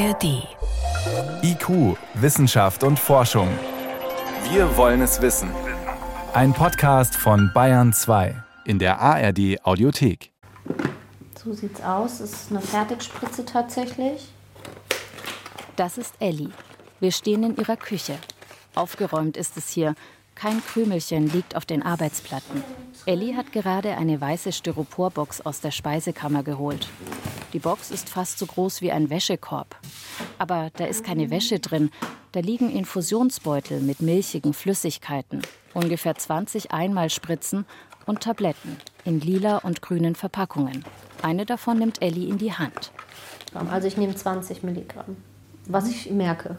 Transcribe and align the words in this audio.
ARD. 0.00 0.48
IQ, 1.42 1.94
Wissenschaft 2.14 2.84
und 2.84 2.98
Forschung. 2.98 3.48
Wir 4.50 4.74
wollen 4.78 5.02
es 5.02 5.20
wissen. 5.20 5.50
Ein 6.32 6.54
Podcast 6.54 7.14
von 7.14 7.50
Bayern 7.52 7.92
2 7.92 8.34
in 8.64 8.78
der 8.78 8.98
ARD 8.98 9.62
Audiothek. 9.62 10.32
So 11.36 11.52
sieht's 11.52 11.82
aus. 11.82 12.18
Das 12.18 12.32
ist 12.32 12.50
eine 12.50 12.62
Fertigspritze 12.62 13.44
tatsächlich. 13.44 14.32
Das 15.76 15.98
ist 15.98 16.14
Ellie. 16.18 16.50
Wir 17.00 17.12
stehen 17.12 17.42
in 17.42 17.56
ihrer 17.56 17.76
Küche. 17.76 18.16
Aufgeräumt 18.74 19.36
ist 19.36 19.58
es 19.58 19.68
hier. 19.68 19.94
Kein 20.40 20.64
Krümelchen 20.64 21.30
liegt 21.30 21.54
auf 21.54 21.66
den 21.66 21.82
Arbeitsplatten. 21.82 22.64
Ellie 23.04 23.36
hat 23.36 23.52
gerade 23.52 23.98
eine 23.98 24.22
weiße 24.22 24.52
Styroporbox 24.52 25.42
aus 25.42 25.60
der 25.60 25.70
Speisekammer 25.70 26.42
geholt. 26.42 26.88
Die 27.52 27.58
Box 27.58 27.90
ist 27.90 28.08
fast 28.08 28.38
so 28.38 28.46
groß 28.46 28.80
wie 28.80 28.90
ein 28.90 29.10
Wäschekorb. 29.10 29.76
Aber 30.38 30.70
da 30.78 30.86
ist 30.86 31.04
keine 31.04 31.28
Wäsche 31.28 31.58
drin. 31.58 31.90
Da 32.32 32.40
liegen 32.40 32.70
Infusionsbeutel 32.70 33.82
mit 33.82 34.00
milchigen 34.00 34.54
Flüssigkeiten, 34.54 35.42
ungefähr 35.74 36.14
20 36.14 36.72
Einmalspritzen 36.72 37.66
und 38.06 38.22
Tabletten 38.22 38.78
in 39.04 39.20
lila 39.20 39.58
und 39.58 39.82
grünen 39.82 40.14
Verpackungen. 40.14 40.86
Eine 41.20 41.44
davon 41.44 41.78
nimmt 41.78 42.00
Ellie 42.00 42.30
in 42.30 42.38
die 42.38 42.54
Hand. 42.54 42.92
Also 43.52 43.88
ich 43.88 43.98
nehme 43.98 44.14
20 44.14 44.62
Milligramm, 44.62 45.18
was 45.66 45.90
ich 45.90 46.10
merke. 46.10 46.56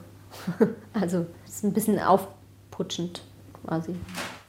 Also 0.93 1.25
es 1.47 1.55
ist 1.55 1.63
ein 1.63 1.73
bisschen 1.73 1.97
aufputschend 1.97 3.23
quasi. 3.65 3.95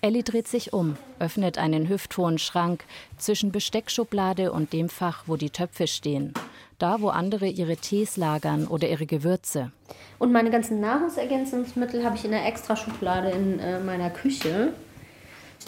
Ellie 0.00 0.22
dreht 0.22 0.48
sich 0.48 0.72
um, 0.72 0.96
öffnet 1.18 1.58
einen 1.58 1.88
hüfthohen 1.88 2.38
Schrank 2.38 2.84
zwischen 3.18 3.52
Besteckschublade 3.52 4.52
und 4.52 4.72
dem 4.72 4.88
Fach, 4.88 5.24
wo 5.26 5.36
die 5.36 5.50
Töpfe 5.50 5.86
stehen. 5.86 6.34
Da, 6.78 7.00
wo 7.00 7.08
andere 7.08 7.46
ihre 7.46 7.76
Tees 7.76 8.16
lagern 8.16 8.66
oder 8.66 8.88
ihre 8.88 9.06
Gewürze. 9.06 9.70
Und 10.18 10.32
meine 10.32 10.50
ganzen 10.50 10.80
Nahrungsergänzungsmittel 10.80 12.04
habe 12.04 12.16
ich 12.16 12.24
in 12.24 12.34
einer 12.34 12.46
extra 12.46 12.74
Schublade 12.74 13.30
in 13.30 13.60
äh, 13.60 13.78
meiner 13.78 14.10
Küche. 14.10 14.72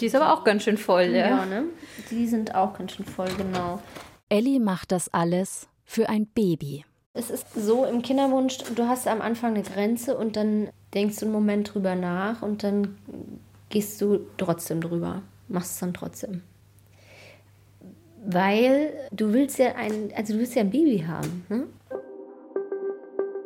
Die 0.01 0.07
ist 0.07 0.15
aber 0.15 0.33
auch 0.33 0.43
ganz 0.43 0.63
schön 0.63 0.77
voll, 0.77 1.05
ja. 1.05 1.29
Ja, 1.29 1.45
ne? 1.45 1.63
Die 2.11 2.27
sind 2.27 2.53
auch 2.53 2.77
ganz 2.77 2.93
schön 2.93 3.05
voll, 3.05 3.29
genau. 3.37 3.81
Ellie 4.27 4.59
macht 4.59 4.91
das 4.91 5.13
alles 5.13 5.69
für 5.85 6.09
ein 6.09 6.25
Baby. 6.27 6.83
Es 7.13 7.29
ist 7.29 7.53
so 7.55 7.85
im 7.85 8.01
Kinderwunsch, 8.01 8.57
du 8.75 8.87
hast 8.89 9.07
am 9.07 9.21
Anfang 9.21 9.53
eine 9.53 9.63
Grenze 9.63 10.17
und 10.17 10.35
dann 10.35 10.69
denkst 10.95 11.19
du 11.19 11.25
einen 11.25 11.33
Moment 11.33 11.73
drüber 11.73 11.95
nach 11.95 12.41
und 12.41 12.63
dann 12.63 12.97
gehst 13.69 14.01
du 14.01 14.21
trotzdem 14.37 14.81
drüber, 14.81 15.21
machst 15.47 15.73
es 15.73 15.79
dann 15.79 15.93
trotzdem. 15.93 16.41
Weil 18.25 18.91
du 19.11 19.33
willst 19.33 19.59
ja 19.59 19.75
ein, 19.75 20.11
also 20.15 20.33
du 20.33 20.39
willst 20.39 20.55
ja 20.55 20.61
ein 20.61 20.71
Baby 20.71 21.05
haben. 21.07 21.45
Ne? 21.49 21.67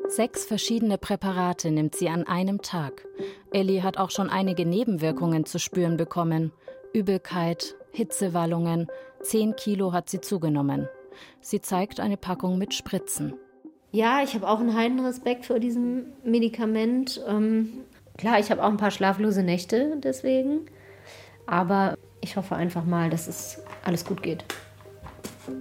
Sechs 0.08 0.46
verschiedene 0.46 0.98
Präparate 0.98 1.70
nimmt 1.70 1.96
sie 1.96 2.10
an 2.10 2.26
einem 2.26 2.62
Tag. 2.62 3.06
Ellie 3.52 3.84
hat 3.84 3.98
auch 3.98 4.10
schon 4.10 4.30
einige 4.30 4.66
Nebenwirkungen 4.66 5.46
zu 5.46 5.60
spüren 5.60 5.98
bekommen. 5.98 6.52
Übelkeit, 6.94 7.76
Hitzewallungen, 7.92 8.88
zehn 9.22 9.56
Kilo 9.56 9.92
hat 9.94 10.10
sie 10.10 10.22
zugenommen. 10.22 10.88
Sie 11.42 11.62
zeigt 11.62 12.00
eine 12.00 12.18
Packung 12.18 12.58
mit 12.58 12.74
Spritzen. 12.74 13.34
Ja, 13.92 14.22
ich 14.24 14.36
habe 14.36 14.48
auch 14.48 14.60
einen 14.60 14.76
heiden 14.76 15.00
Respekt 15.00 15.46
vor 15.46 15.60
diesem 15.60 16.06
Medikament. 16.24 17.22
Ähm, 17.28 17.86
klar, 18.18 18.40
ich 18.40 18.52
habe 18.52 18.64
auch 18.64 18.70
ein 18.70 18.78
paar 18.78 18.92
schlaflose 18.92 19.42
Nächte 19.42 19.98
deswegen. 19.98 20.66
Aber 21.48 21.98
ich 22.22 22.36
hoffe 22.36 22.56
einfach 22.56 22.86
mal, 22.86 23.10
dass 23.10 23.28
es 23.28 23.62
alles 23.84 24.06
gut 24.06 24.22
geht. 24.22 24.46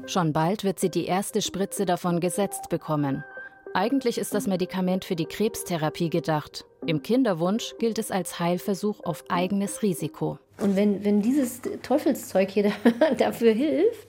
Schon 0.06 0.34
bald 0.34 0.64
wird 0.64 0.78
sie 0.78 0.90
die 0.90 1.06
erste 1.06 1.40
Spritze 1.40 1.86
davon 1.86 2.20
gesetzt 2.20 2.68
bekommen. 2.68 3.24
Eigentlich 3.72 4.18
ist 4.18 4.34
das 4.34 4.46
Medikament 4.46 5.04
für 5.04 5.16
die 5.16 5.26
Krebstherapie 5.26 6.10
gedacht. 6.10 6.64
Im 6.86 7.02
Kinderwunsch 7.02 7.74
gilt 7.78 7.98
es 7.98 8.10
als 8.10 8.38
Heilversuch 8.38 9.05
auf 9.05 9.24
eigenes 9.28 9.83
Risiko. 9.83 10.38
Und 10.61 10.77
wenn, 10.77 11.05
wenn 11.05 11.22
dieses 11.22 11.61
Teufelszeug 11.83 12.50
hier 12.50 12.72
dafür 13.18 13.52
hilft 13.52 14.08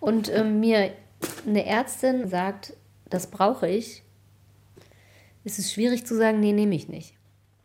und 0.00 0.28
äh, 0.28 0.44
mir 0.44 0.90
eine 1.46 1.64
Ärztin 1.64 2.28
sagt, 2.28 2.74
das 3.10 3.28
brauche 3.28 3.68
ich, 3.68 4.02
ist 5.44 5.58
es 5.58 5.72
schwierig 5.72 6.06
zu 6.06 6.16
sagen, 6.16 6.40
nee, 6.40 6.52
nehme 6.52 6.74
ich 6.74 6.88
nicht. 6.88 7.14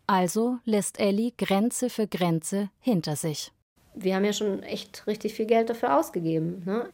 Also 0.07 0.57
lässt 0.65 0.99
Ellie 0.99 1.31
Grenze 1.37 1.89
für 1.89 2.07
Grenze 2.07 2.69
hinter 2.79 3.15
sich. 3.15 3.51
Wir 3.95 4.15
haben 4.15 4.25
ja 4.25 4.33
schon 4.33 4.63
echt 4.63 5.05
richtig 5.07 5.33
viel 5.33 5.45
Geld 5.45 5.69
dafür 5.69 5.97
ausgegeben. 5.97 6.63
Ne? 6.65 6.89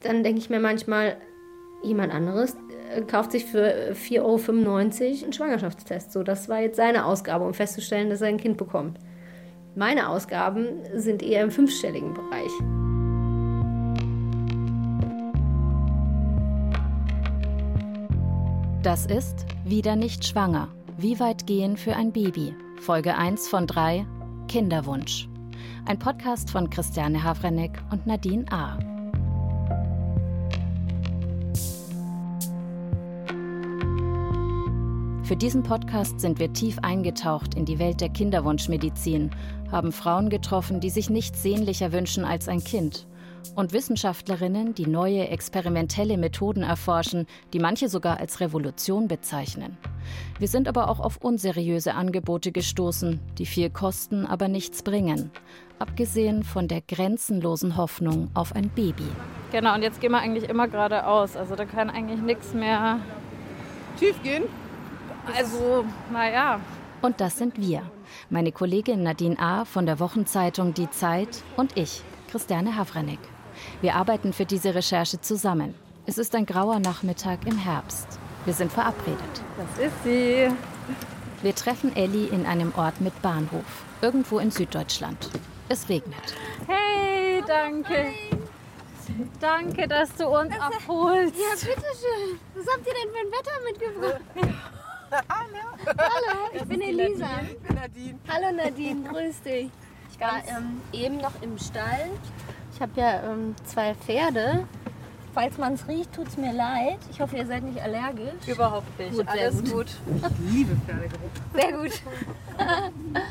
Dann 0.00 0.22
denke 0.22 0.40
ich 0.40 0.50
mir 0.50 0.60
manchmal, 0.60 1.16
jemand 1.82 2.12
anderes 2.12 2.56
äh, 2.94 3.02
kauft 3.02 3.32
sich 3.32 3.44
für 3.44 3.92
4,95 3.92 4.20
Euro 4.20 4.76
einen 4.76 5.32
Schwangerschaftstest. 5.32 6.12
So, 6.12 6.22
das 6.22 6.48
war 6.48 6.60
jetzt 6.60 6.76
seine 6.76 7.06
Ausgabe, 7.06 7.44
um 7.44 7.54
festzustellen, 7.54 8.10
dass 8.10 8.20
er 8.20 8.28
ein 8.28 8.38
Kind 8.38 8.56
bekommt. 8.56 8.98
Meine 9.74 10.08
Ausgaben 10.08 10.80
sind 10.94 11.22
eher 11.22 11.42
im 11.42 11.50
fünfstelligen 11.50 12.12
Bereich. 12.12 12.50
Das 18.82 19.06
ist 19.06 19.46
Wieder 19.64 19.94
nicht 19.94 20.26
schwanger. 20.26 20.66
Wie 20.98 21.20
weit 21.20 21.46
gehen 21.46 21.76
für 21.76 21.94
ein 21.94 22.10
Baby? 22.10 22.52
Folge 22.80 23.16
1 23.16 23.46
von 23.46 23.68
3 23.68 24.04
Kinderwunsch. 24.48 25.28
Ein 25.84 26.00
Podcast 26.00 26.50
von 26.50 26.68
Christiane 26.68 27.22
Havrenek 27.22 27.80
und 27.92 28.08
Nadine 28.08 28.44
A. 28.50 28.76
Für 35.22 35.36
diesen 35.36 35.62
Podcast 35.62 36.18
sind 36.18 36.40
wir 36.40 36.52
tief 36.52 36.80
eingetaucht 36.82 37.54
in 37.54 37.64
die 37.64 37.78
Welt 37.78 38.00
der 38.00 38.08
Kinderwunschmedizin, 38.08 39.30
haben 39.70 39.92
Frauen 39.92 40.28
getroffen, 40.28 40.80
die 40.80 40.90
sich 40.90 41.08
nichts 41.08 41.40
sehnlicher 41.40 41.92
wünschen 41.92 42.24
als 42.24 42.48
ein 42.48 42.64
Kind 42.64 43.06
und 43.54 43.72
Wissenschaftlerinnen, 43.72 44.74
die 44.74 44.86
neue 44.86 45.28
experimentelle 45.28 46.16
Methoden 46.16 46.62
erforschen, 46.62 47.26
die 47.52 47.58
manche 47.58 47.88
sogar 47.88 48.18
als 48.18 48.40
Revolution 48.40 49.08
bezeichnen. 49.08 49.76
Wir 50.38 50.48
sind 50.48 50.68
aber 50.68 50.88
auch 50.88 51.00
auf 51.00 51.18
unseriöse 51.18 51.94
Angebote 51.94 52.52
gestoßen, 52.52 53.20
die 53.38 53.46
viel 53.46 53.70
kosten, 53.70 54.26
aber 54.26 54.48
nichts 54.48 54.82
bringen. 54.82 55.30
Abgesehen 55.78 56.42
von 56.44 56.68
der 56.68 56.80
grenzenlosen 56.80 57.76
Hoffnung 57.76 58.30
auf 58.34 58.54
ein 58.54 58.68
Baby. 58.68 59.06
Genau, 59.50 59.74
und 59.74 59.82
jetzt 59.82 60.00
gehen 60.00 60.12
wir 60.12 60.20
eigentlich 60.20 60.48
immer 60.48 60.68
geradeaus. 60.68 61.36
Also 61.36 61.56
da 61.56 61.64
kann 61.64 61.90
eigentlich 61.90 62.20
nichts 62.20 62.54
mehr 62.54 63.00
schief 63.98 64.22
gehen. 64.22 64.44
Also, 65.36 65.84
naja. 66.12 66.60
Und 67.00 67.20
das 67.20 67.36
sind 67.38 67.60
wir. 67.60 67.82
Meine 68.30 68.52
Kollegin 68.52 69.02
Nadine 69.02 69.38
A. 69.38 69.64
von 69.64 69.86
der 69.86 69.98
Wochenzeitung 70.00 70.74
Die 70.74 70.90
Zeit 70.90 71.42
und 71.56 71.76
ich, 71.76 72.02
Christiane 72.30 72.76
Havranek. 72.76 73.18
Wir 73.80 73.94
arbeiten 73.96 74.32
für 74.32 74.46
diese 74.46 74.74
Recherche 74.74 75.20
zusammen. 75.20 75.74
Es 76.06 76.18
ist 76.18 76.34
ein 76.34 76.46
grauer 76.46 76.80
Nachmittag 76.80 77.46
im 77.46 77.56
Herbst. 77.56 78.06
Wir 78.44 78.54
sind 78.54 78.72
verabredet. 78.72 79.42
Das 79.56 79.86
ist 79.86 80.04
sie. 80.04 80.48
Wir 81.42 81.54
treffen 81.54 81.94
Ellie 81.96 82.28
in 82.28 82.46
einem 82.46 82.72
Ort 82.76 83.00
mit 83.00 83.20
Bahnhof, 83.22 83.84
irgendwo 84.00 84.38
in 84.38 84.50
Süddeutschland. 84.50 85.28
Es 85.68 85.88
regnet. 85.88 86.34
Hey, 86.66 87.42
danke. 87.46 88.12
Danke, 89.40 89.88
dass 89.88 90.14
du 90.14 90.26
uns 90.26 90.54
abholst. 90.58 91.34
Ja, 91.36 91.54
bitteschön. 91.54 92.38
Was 92.54 92.66
habt 92.72 92.86
ihr 92.86 92.94
denn 92.94 93.10
für 93.12 93.18
ein 93.18 93.32
Wetter 93.32 93.56
mitgebracht? 93.64 94.20
Hallo. 95.28 95.96
Hallo, 95.98 96.48
ich 96.54 96.62
bin 96.62 96.80
Elisa. 96.80 97.28
Ich 97.42 97.58
bin 97.58 97.76
Nadine. 97.76 98.18
Hallo 98.28 98.56
Nadine, 98.56 99.08
grüß 99.08 99.42
dich. 99.42 99.70
Ich 100.22 100.28
war 100.28 100.56
ähm, 100.56 100.80
eben 100.92 101.16
noch 101.16 101.32
im 101.42 101.58
Stall. 101.58 102.08
Ich 102.72 102.80
habe 102.80 102.92
ja 102.94 103.24
ähm, 103.24 103.56
zwei 103.64 103.92
Pferde. 103.96 104.68
Falls 105.34 105.58
man 105.58 105.74
es 105.74 105.88
riecht, 105.88 106.12
tut 106.12 106.28
es 106.28 106.36
mir 106.36 106.52
leid. 106.52 106.98
Ich 107.10 107.20
hoffe, 107.20 107.38
ihr 107.38 107.46
seid 107.46 107.64
nicht 107.64 107.82
allergisch. 107.82 108.46
Überhaupt 108.46 108.96
nicht. 109.00 109.16
Gut, 109.16 109.26
Alles 109.26 109.56
gut. 109.64 109.72
gut. 109.72 109.86
Ich 110.14 110.52
liebe 110.52 110.76
Pferdegeruch. 110.86 111.30
Sehr 111.54 111.72
gut. 111.72 112.02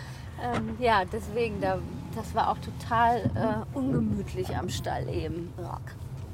ähm, 0.44 0.75
ja, 0.80 1.04
deswegen, 1.06 1.62
da, 1.62 1.77
das 2.13 2.36
war 2.36 2.50
auch 2.50 2.57
total 2.57 3.19
äh, 3.36 3.77
ungemütlich 3.77 4.54
am 4.57 4.68
Stall 4.68 5.07
eben. 5.07 5.54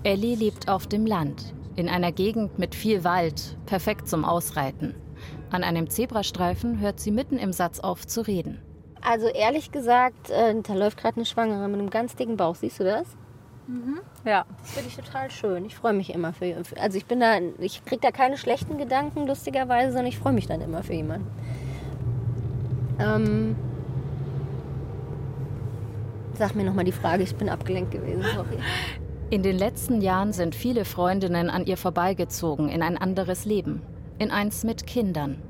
Ellie 0.01 0.35
lebt 0.35 0.69
auf 0.69 0.87
dem 0.87 1.05
Land, 1.05 1.53
in 1.75 1.87
einer 1.87 2.11
Gegend 2.11 2.57
mit 2.57 2.73
viel 2.73 3.03
Wald, 3.03 3.57
perfekt 3.67 4.09
zum 4.09 4.25
Ausreiten. 4.25 4.95
An 5.51 5.63
einem 5.63 5.87
Zebrastreifen 5.87 6.79
hört 6.79 6.99
sie 6.99 7.11
mitten 7.11 7.37
im 7.37 7.53
Satz 7.53 7.79
auf 7.79 8.07
zu 8.07 8.21
reden. 8.21 8.59
Also 9.01 9.27
ehrlich 9.27 9.71
gesagt, 9.71 10.29
äh, 10.29 10.55
da 10.61 10.73
läuft 10.73 10.97
gerade 10.97 11.17
eine 11.17 11.25
Schwangere 11.25 11.67
mit 11.67 11.79
einem 11.79 11.89
ganz 11.89 12.15
dicken 12.15 12.37
Bauch. 12.37 12.55
Siehst 12.55 12.79
du 12.79 12.83
das? 12.83 13.07
Ja. 14.23 14.45
Das 14.61 14.71
finde 14.71 14.87
ich 14.89 14.95
total 14.95 15.29
schön. 15.29 15.65
Ich 15.65 15.75
freue 15.75 15.91
mich 15.93 16.13
immer 16.13 16.31
für. 16.33 16.63
für- 16.63 16.79
Also 16.79 16.97
ich 16.97 17.05
bin 17.05 17.19
da, 17.19 17.37
ich 17.59 17.83
kriege 17.83 17.99
da 18.01 18.11
keine 18.11 18.37
schlechten 18.37 18.77
Gedanken 18.77 19.27
lustigerweise, 19.27 19.91
sondern 19.91 20.07
ich 20.07 20.17
freue 20.17 20.31
mich 20.33 20.47
dann 20.47 20.61
immer 20.61 20.83
für 20.83 20.93
jemanden. 20.93 21.27
Ähm, 22.99 23.55
sag 26.33 26.55
mir 26.55 26.63
noch 26.63 26.73
mal 26.73 26.85
die 26.85 26.91
Frage. 26.91 27.23
Ich 27.23 27.35
bin 27.35 27.49
abgelenkt 27.49 27.91
gewesen. 27.91 28.23
Sorry. 28.35 28.57
In 29.29 29.43
den 29.43 29.57
letzten 29.57 30.01
Jahren 30.01 30.31
sind 30.31 30.55
viele 30.55 30.85
Freundinnen 30.85 31.49
an 31.49 31.65
ihr 31.65 31.75
vorbeigezogen 31.77 32.69
in 32.69 32.81
ein 32.81 32.97
anderes 32.97 33.43
Leben. 33.45 33.81
In 34.19 34.31
eins 34.31 34.63
mit 34.63 34.87
Kindern. 34.87 35.41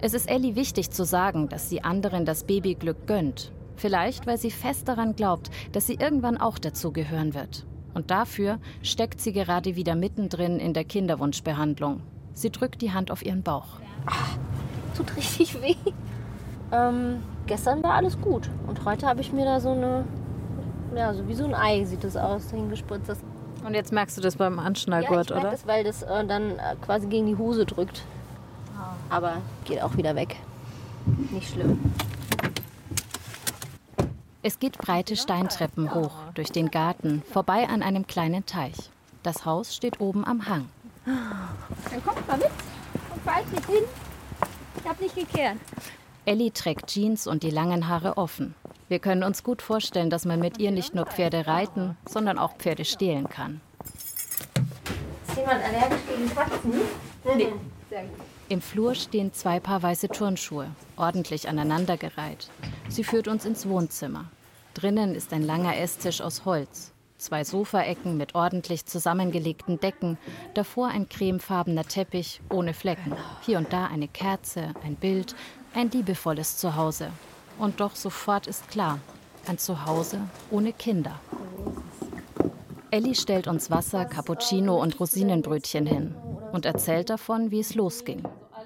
Es 0.00 0.14
ist 0.14 0.28
Ellie 0.28 0.56
wichtig 0.56 0.90
zu 0.90 1.04
sagen, 1.04 1.48
dass 1.48 1.68
sie 1.68 1.82
anderen 1.82 2.24
das 2.24 2.44
Babyglück 2.44 3.06
gönnt. 3.06 3.52
Vielleicht, 3.76 4.26
weil 4.26 4.38
sie 4.38 4.50
fest 4.50 4.88
daran 4.88 5.16
glaubt, 5.16 5.50
dass 5.72 5.86
sie 5.86 5.94
irgendwann 5.94 6.38
auch 6.38 6.58
dazugehören 6.58 7.34
wird. 7.34 7.66
Und 7.94 8.10
dafür 8.10 8.58
steckt 8.82 9.20
sie 9.20 9.32
gerade 9.32 9.76
wieder 9.76 9.94
mittendrin 9.94 10.58
in 10.58 10.72
der 10.72 10.84
Kinderwunschbehandlung. 10.84 12.00
Sie 12.32 12.50
drückt 12.50 12.80
die 12.80 12.92
Hand 12.92 13.10
auf 13.10 13.24
ihren 13.24 13.42
Bauch. 13.42 13.80
Ach, 14.06 14.38
tut 14.96 15.16
richtig 15.16 15.60
weh. 15.60 15.76
Ähm, 16.72 17.22
gestern 17.46 17.82
war 17.82 17.94
alles 17.94 18.20
gut. 18.20 18.48
Und 18.66 18.84
heute 18.84 19.06
habe 19.06 19.20
ich 19.20 19.32
mir 19.32 19.44
da 19.44 19.60
so 19.60 19.70
eine, 19.70 20.04
ja, 20.96 21.12
so 21.12 21.28
wie 21.28 21.34
so 21.34 21.44
ein 21.44 21.54
Ei 21.54 21.84
sieht 21.84 22.02
das 22.02 22.16
aus, 22.16 22.50
hingespritzt. 22.50 23.22
Und 23.64 23.74
jetzt 23.74 23.92
merkst 23.92 24.16
du 24.16 24.22
das 24.22 24.36
beim 24.36 24.58
Anschnallgurt, 24.58 25.30
ja, 25.30 25.36
ich 25.36 25.42
merk 25.42 25.42
oder? 25.42 25.50
das, 25.50 25.66
weil 25.66 25.84
das 25.84 26.02
äh, 26.02 26.26
dann 26.26 26.52
äh, 26.52 26.76
quasi 26.80 27.06
gegen 27.06 27.26
die 27.26 27.36
Hose 27.36 27.66
drückt. 27.66 28.04
Aber 29.12 29.42
geht 29.66 29.82
auch 29.82 29.94
wieder 29.98 30.16
weg. 30.16 30.36
Nicht 31.30 31.52
schlimm. 31.52 31.78
Es 34.42 34.58
geht 34.58 34.78
breite 34.78 35.16
Steintreppen 35.16 35.94
hoch, 35.94 36.12
durch 36.34 36.50
den 36.50 36.70
Garten, 36.70 37.22
vorbei 37.30 37.68
an 37.68 37.82
einem 37.82 38.06
kleinen 38.06 38.46
Teich. 38.46 38.90
Das 39.22 39.44
Haus 39.44 39.76
steht 39.76 40.00
oben 40.00 40.24
am 40.24 40.48
Hang. 40.48 40.66
Dann 41.04 42.02
kommt 42.04 42.26
mal 42.26 42.38
mit 42.38 42.46
und 43.14 43.22
fahrt 43.22 43.52
nicht 43.52 43.66
hin. 43.66 43.84
Ich 44.82 44.88
hab 44.88 45.00
nicht 45.00 45.14
gekehrt. 45.14 45.58
Ellie 46.24 46.50
trägt 46.50 46.86
Jeans 46.86 47.26
und 47.26 47.42
die 47.42 47.50
langen 47.50 47.88
Haare 47.88 48.16
offen. 48.16 48.54
Wir 48.88 48.98
können 48.98 49.24
uns 49.24 49.44
gut 49.44 49.60
vorstellen, 49.60 50.08
dass 50.08 50.24
man 50.24 50.40
mit 50.40 50.58
ihr 50.58 50.70
nicht 50.70 50.94
nur 50.94 51.04
Pferde 51.04 51.46
reiten, 51.46 51.98
sondern 52.08 52.38
auch 52.38 52.54
Pferde 52.56 52.84
stehlen 52.84 53.28
kann. 53.28 53.60
Ist 55.28 55.36
jemand 55.36 55.62
allergisch 55.62 56.00
gegen 56.08 56.34
Katzen? 56.34 56.72
Nee. 57.36 57.52
Sehr 57.90 58.02
gut. 58.04 58.31
Im 58.52 58.60
Flur 58.60 58.94
stehen 58.94 59.32
zwei 59.32 59.60
Paar 59.60 59.82
weiße 59.82 60.08
Turnschuhe, 60.08 60.66
ordentlich 60.98 61.48
aneinandergereiht. 61.48 62.50
Sie 62.86 63.02
führt 63.02 63.26
uns 63.26 63.46
ins 63.46 63.66
Wohnzimmer. 63.66 64.26
Drinnen 64.74 65.14
ist 65.14 65.32
ein 65.32 65.42
langer 65.42 65.78
Esstisch 65.78 66.20
aus 66.20 66.44
Holz, 66.44 66.92
zwei 67.16 67.44
Sofaecken 67.44 68.18
mit 68.18 68.34
ordentlich 68.34 68.84
zusammengelegten 68.84 69.80
Decken, 69.80 70.18
davor 70.52 70.88
ein 70.88 71.08
cremefarbener 71.08 71.84
Teppich 71.84 72.42
ohne 72.50 72.74
Flecken, 72.74 73.16
hier 73.40 73.56
und 73.56 73.72
da 73.72 73.86
eine 73.86 74.06
Kerze, 74.06 74.74
ein 74.84 74.96
Bild, 74.96 75.34
ein 75.72 75.90
liebevolles 75.90 76.58
Zuhause. 76.58 77.08
Und 77.58 77.80
doch 77.80 77.96
sofort 77.96 78.46
ist 78.48 78.68
klar, 78.68 78.98
ein 79.46 79.56
Zuhause 79.56 80.20
ohne 80.50 80.74
Kinder. 80.74 81.18
Ellie 82.90 83.14
stellt 83.14 83.46
uns 83.48 83.70
Wasser, 83.70 84.04
Cappuccino 84.04 84.78
und 84.78 85.00
Rosinenbrötchen 85.00 85.86
hin 85.86 86.14
und 86.52 86.66
erzählt 86.66 87.08
davon, 87.08 87.50
wie 87.50 87.60
es 87.60 87.74
losging. 87.74 88.22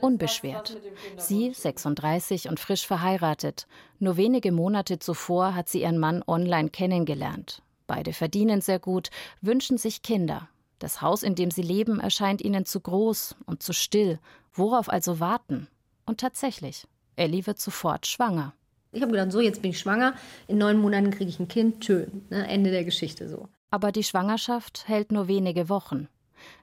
Unbeschwert. 0.07 0.77
Sie, 1.17 1.53
36 1.53 2.49
und 2.49 2.61
frisch 2.61 2.87
verheiratet. 2.87 3.67
Nur 3.99 4.17
wenige 4.17 4.53
Monate 4.53 5.01
zuvor 5.01 5.57
hat 5.57 5.69
sie 5.69 5.83
ihren 5.83 5.99
Mann 5.99 6.23
online 6.29 6.69
kennengelernt. 6.71 7.61
Beide 7.89 8.13
verdienen 8.13 8.61
sehr 8.61 8.79
gut, 8.79 9.11
wünschen 9.41 9.79
sich 9.79 10.03
Kinder. 10.03 10.49
Das 10.79 11.03
Haus, 11.03 11.25
in 11.25 11.35
dem 11.35 11.51
sie 11.51 11.63
leben, 11.63 11.99
erscheint 11.99 12.41
ihnen 12.41 12.67
zu 12.67 12.79
groß 12.79 13.35
und 13.47 13.65
zu 13.65 13.73
still. 13.73 14.21
Worauf 14.53 14.89
also 14.89 15.19
warten? 15.19 15.67
Und 16.05 16.21
tatsächlich, 16.21 16.87
Ellie 17.17 17.45
wird 17.47 17.59
sofort 17.59 18.07
schwanger. 18.07 18.53
Ich 18.93 19.03
habe 19.03 19.11
gedacht, 19.11 19.33
so, 19.33 19.41
jetzt 19.41 19.61
bin 19.61 19.73
ich 19.73 19.81
schwanger. 19.81 20.15
In 20.47 20.59
neun 20.59 20.79
Monaten 20.79 21.11
kriege 21.11 21.31
ich 21.31 21.41
ein 21.41 21.49
Kind. 21.49 21.85
Schön. 21.85 22.25
Ne? 22.31 22.47
Ende 22.47 22.71
der 22.71 22.85
Geschichte 22.85 23.29
so. 23.29 23.49
Aber 23.73 23.91
die 23.91 24.05
Schwangerschaft 24.05 24.87
hält 24.87 25.11
nur 25.11 25.27
wenige 25.27 25.69
Wochen. 25.69 26.09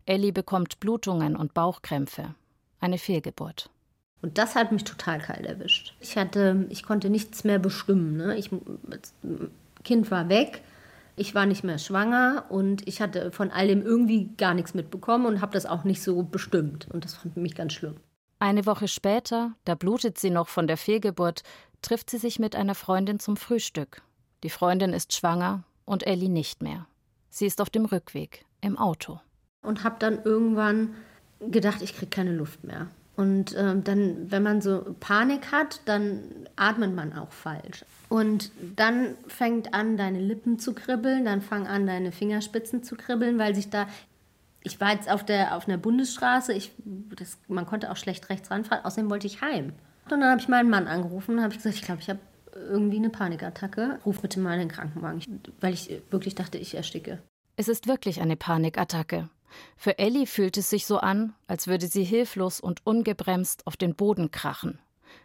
Ellie 0.06 0.32
bekommt 0.32 0.80
Blutungen 0.80 1.36
und 1.36 1.54
Bauchkrämpfe. 1.54 2.36
Eine 2.84 2.98
Fehlgeburt. 2.98 3.70
Und 4.22 4.38
das 4.38 4.56
hat 4.56 4.74
mich 4.74 4.84
total 4.84 5.20
kalt 5.20 5.46
erwischt. 5.46 5.96
Ich 6.02 6.18
hatte, 6.18 6.66
ich 6.68 6.84
konnte 6.84 7.10
nichts 7.10 7.46
mehr 7.46 7.58
bestimmen. 7.58 8.18
Ne? 8.18 8.38
Ich, 8.38 8.50
das 8.84 9.14
Kind 9.86 10.12
war 10.12 10.28
weg, 10.28 10.62
ich 11.16 11.34
war 11.34 11.46
nicht 11.46 11.64
mehr 11.64 11.78
schwanger 11.78 12.44
und 12.50 12.86
ich 12.86 13.00
hatte 13.00 13.32
von 13.32 13.52
all 13.52 13.70
dem 13.70 13.84
irgendwie 13.84 14.32
gar 14.36 14.54
nichts 14.54 14.74
mitbekommen 14.74 15.28
und 15.28 15.40
habe 15.40 15.54
das 15.54 15.66
auch 15.66 15.86
nicht 15.86 16.04
so 16.04 16.24
bestimmt. 16.24 16.90
Und 16.92 17.06
das 17.06 17.14
fand 17.14 17.38
mich 17.38 17.56
ganz 17.56 17.72
schlimm. 17.72 17.96
Eine 18.40 18.66
Woche 18.66 18.90
später, 18.90 19.54
da 19.64 19.76
blutet 19.76 20.18
sie 20.18 20.30
noch 20.30 20.50
von 20.50 20.68
der 20.68 20.76
Fehlgeburt, 20.76 21.44
trifft 21.82 22.10
sie 22.10 22.18
sich 22.18 22.38
mit 22.38 22.54
einer 22.54 22.76
Freundin 22.76 23.20
zum 23.20 23.38
Frühstück. 23.38 24.02
Die 24.44 24.50
Freundin 24.50 24.92
ist 24.92 25.14
schwanger 25.14 25.64
und 25.86 26.06
Ellie 26.06 26.28
nicht 26.28 26.62
mehr. 26.62 26.86
Sie 27.30 27.46
ist 27.46 27.62
auf 27.62 27.70
dem 27.70 27.86
Rückweg, 27.86 28.44
im 28.60 28.78
Auto. 28.78 29.22
Und 29.62 29.86
habe 29.86 29.96
dann 30.00 30.22
irgendwann 30.24 30.96
gedacht, 31.50 31.82
ich 31.82 31.96
kriege 31.96 32.10
keine 32.10 32.34
Luft 32.34 32.64
mehr. 32.64 32.88
Und 33.16 33.56
ähm, 33.58 33.84
dann, 33.84 34.32
wenn 34.32 34.42
man 34.42 34.62
so 34.62 34.96
Panik 35.00 35.52
hat, 35.52 35.82
dann 35.86 36.24
atmet 36.56 36.96
man 36.96 37.14
auch 37.14 37.32
falsch. 37.32 37.86
Und 38.10 38.52
dann 38.76 39.16
fängt 39.28 39.74
an, 39.74 39.98
deine 39.98 40.20
Lippen 40.20 40.58
zu 40.58 40.74
kribbeln, 40.74 41.26
dann 41.26 41.42
fangen 41.42 41.68
an, 41.68 41.86
deine 41.86 42.12
Fingerspitzen 42.12 42.84
zu 42.84 42.96
kribbeln, 42.96 43.38
weil 43.38 43.54
sich 43.56 43.70
da. 43.70 43.88
Ich 44.66 44.80
war 44.80 44.94
jetzt 44.94 45.12
auf 45.12 45.26
der 45.26 45.58
auf 45.58 45.68
einer 45.68 45.78
Bundesstraße, 45.78 46.54
ich, 46.54 46.72
das, 47.18 47.38
man 47.50 47.66
konnte 47.66 47.92
auch 47.92 47.98
schlecht 47.98 48.30
rechts 48.30 48.50
ranfahren, 48.50 48.86
außerdem 48.86 49.10
wollte 49.10 49.28
ich 49.28 49.42
heim. 49.42 49.74
Und 50.06 50.12
dann 50.12 50.24
habe 50.24 50.40
ich 50.40 50.48
meinen 50.48 50.70
Mann 50.70 50.88
angerufen 50.88 51.36
und 51.36 51.44
habe 51.44 51.54
gesagt, 51.54 51.76
ich 51.76 51.82
glaube, 51.82 52.02
ich 52.02 52.10
habe 52.10 52.20
irgendwie 52.56 52.98
eine 52.98 53.10
Panikattacke. 53.10 54.00
Ruf 54.06 54.22
bitte 54.22 54.40
mal 54.40 54.58
den 54.58 54.70
Krankenwagen, 54.70 55.42
weil 55.60 55.74
ich 55.74 56.02
wirklich 56.10 56.36
dachte, 56.36 56.58
ich 56.58 56.76
ersticke. 56.76 57.20
Es 57.56 57.68
ist 57.68 57.88
wirklich 57.88 58.22
eine 58.22 58.36
Panikattacke. 58.36 59.30
Für 59.76 60.00
Ellie 60.00 60.26
fühlt 60.26 60.58
es 60.58 60.70
sich 60.70 60.86
so 60.86 60.98
an, 60.98 61.34
als 61.48 61.68
würde 61.68 61.88
sie 61.88 62.04
hilflos 62.04 62.60
und 62.60 62.86
ungebremst 62.86 63.68
auf 63.68 63.78
den 63.78 63.96
Boden 63.96 64.32
krachen. 64.32 64.80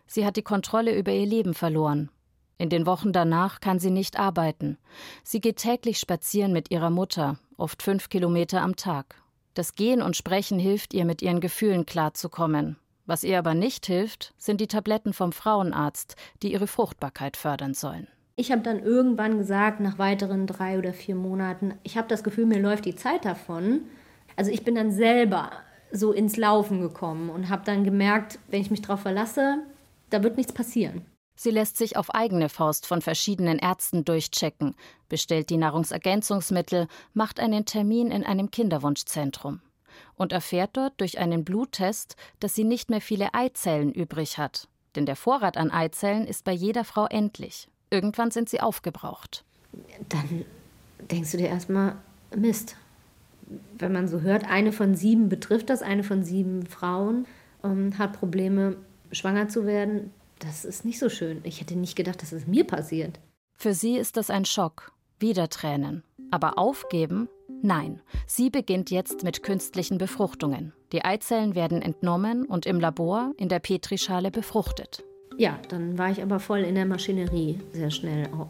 Sie 0.06 0.24
hat 0.24 0.36
die 0.36 0.42
Kontrolle 0.42 0.96
über 0.96 1.12
ihr 1.12 1.26
Leben 1.26 1.54
verloren. 1.54 2.10
In 2.58 2.70
den 2.70 2.86
Wochen 2.86 3.12
danach 3.12 3.60
kann 3.60 3.78
sie 3.78 3.90
nicht 3.90 4.18
arbeiten. 4.18 4.78
Sie 5.22 5.40
geht 5.40 5.58
täglich 5.58 5.98
spazieren 5.98 6.52
mit 6.52 6.70
ihrer 6.70 6.90
Mutter, 6.90 7.38
oft 7.56 7.82
fünf 7.82 8.08
Kilometer 8.08 8.62
am 8.62 8.74
Tag. 8.74 9.22
Das 9.54 9.74
Gehen 9.74 10.02
und 10.02 10.16
Sprechen 10.16 10.58
hilft 10.58 10.92
ihr, 10.92 11.04
mit 11.04 11.22
ihren 11.22 11.40
Gefühlen 11.40 11.86
klarzukommen. 11.86 12.76
Was 13.06 13.24
ihr 13.24 13.38
aber 13.38 13.54
nicht 13.54 13.86
hilft, 13.86 14.34
sind 14.36 14.60
die 14.60 14.66
Tabletten 14.66 15.12
vom 15.12 15.32
Frauenarzt, 15.32 16.16
die 16.42 16.52
ihre 16.52 16.66
Fruchtbarkeit 16.66 17.36
fördern 17.36 17.74
sollen. 17.74 18.08
Ich 18.36 18.52
habe 18.52 18.62
dann 18.62 18.78
irgendwann 18.78 19.38
gesagt, 19.38 19.80
nach 19.80 19.98
weiteren 19.98 20.46
drei 20.46 20.78
oder 20.78 20.92
vier 20.92 21.16
Monaten, 21.16 21.74
ich 21.82 21.96
habe 21.96 22.06
das 22.06 22.22
Gefühl, 22.22 22.46
mir 22.46 22.60
läuft 22.60 22.84
die 22.84 22.94
Zeit 22.94 23.24
davon. 23.24 23.80
Also 24.38 24.52
ich 24.52 24.62
bin 24.62 24.76
dann 24.76 24.92
selber 24.92 25.50
so 25.90 26.12
ins 26.12 26.36
Laufen 26.36 26.80
gekommen 26.80 27.28
und 27.28 27.48
habe 27.48 27.64
dann 27.64 27.82
gemerkt, 27.82 28.38
wenn 28.46 28.60
ich 28.60 28.70
mich 28.70 28.82
darauf 28.82 29.00
verlasse, 29.00 29.64
da 30.10 30.22
wird 30.22 30.36
nichts 30.36 30.52
passieren. 30.52 31.04
Sie 31.34 31.50
lässt 31.50 31.76
sich 31.76 31.96
auf 31.96 32.14
eigene 32.14 32.48
Faust 32.48 32.86
von 32.86 33.02
verschiedenen 33.02 33.58
Ärzten 33.58 34.04
durchchecken, 34.04 34.76
bestellt 35.08 35.50
die 35.50 35.56
Nahrungsergänzungsmittel, 35.56 36.86
macht 37.14 37.40
einen 37.40 37.64
Termin 37.64 38.12
in 38.12 38.22
einem 38.22 38.52
Kinderwunschzentrum 38.52 39.60
und 40.14 40.32
erfährt 40.32 40.76
dort 40.76 41.00
durch 41.00 41.18
einen 41.18 41.44
Bluttest, 41.44 42.14
dass 42.38 42.54
sie 42.54 42.64
nicht 42.64 42.90
mehr 42.90 43.00
viele 43.00 43.34
Eizellen 43.34 43.90
übrig 43.90 44.38
hat. 44.38 44.68
Denn 44.94 45.04
der 45.04 45.16
Vorrat 45.16 45.56
an 45.56 45.72
Eizellen 45.72 46.28
ist 46.28 46.44
bei 46.44 46.52
jeder 46.52 46.84
Frau 46.84 47.06
endlich. 47.06 47.68
Irgendwann 47.90 48.30
sind 48.30 48.48
sie 48.48 48.60
aufgebraucht. 48.60 49.44
Dann 50.08 50.44
denkst 51.10 51.32
du 51.32 51.38
dir 51.38 51.48
erstmal, 51.48 51.96
Mist. 52.36 52.76
Wenn 53.78 53.92
man 53.92 54.08
so 54.08 54.20
hört, 54.20 54.48
eine 54.48 54.72
von 54.72 54.94
sieben 54.94 55.28
betrifft 55.28 55.70
das, 55.70 55.82
eine 55.82 56.04
von 56.04 56.22
sieben 56.22 56.66
Frauen 56.66 57.26
ähm, 57.64 57.96
hat 57.98 58.12
Probleme, 58.14 58.76
schwanger 59.12 59.48
zu 59.48 59.66
werden. 59.66 60.12
Das 60.38 60.64
ist 60.64 60.84
nicht 60.84 60.98
so 60.98 61.08
schön. 61.08 61.40
Ich 61.44 61.60
hätte 61.60 61.76
nicht 61.76 61.96
gedacht, 61.96 62.22
dass 62.22 62.32
es 62.32 62.46
mir 62.46 62.64
passiert. 62.64 63.18
Für 63.56 63.74
sie 63.74 63.96
ist 63.96 64.16
das 64.16 64.30
ein 64.30 64.44
Schock. 64.44 64.92
Wieder 65.18 65.48
Tränen. 65.48 66.04
Aber 66.30 66.58
aufgeben? 66.58 67.28
Nein. 67.62 68.00
Sie 68.26 68.50
beginnt 68.50 68.90
jetzt 68.90 69.24
mit 69.24 69.42
künstlichen 69.42 69.98
Befruchtungen. 69.98 70.72
Die 70.92 71.04
Eizellen 71.04 71.54
werden 71.54 71.82
entnommen 71.82 72.44
und 72.44 72.66
im 72.66 72.78
Labor 72.78 73.32
in 73.36 73.48
der 73.48 73.58
Petrischale 73.58 74.30
befruchtet. 74.30 75.02
Ja, 75.36 75.58
dann 75.68 75.98
war 75.98 76.10
ich 76.10 76.22
aber 76.22 76.40
voll 76.40 76.60
in 76.60 76.74
der 76.74 76.86
Maschinerie, 76.86 77.60
sehr 77.72 77.90
schnell 77.90 78.28
auch. 78.32 78.48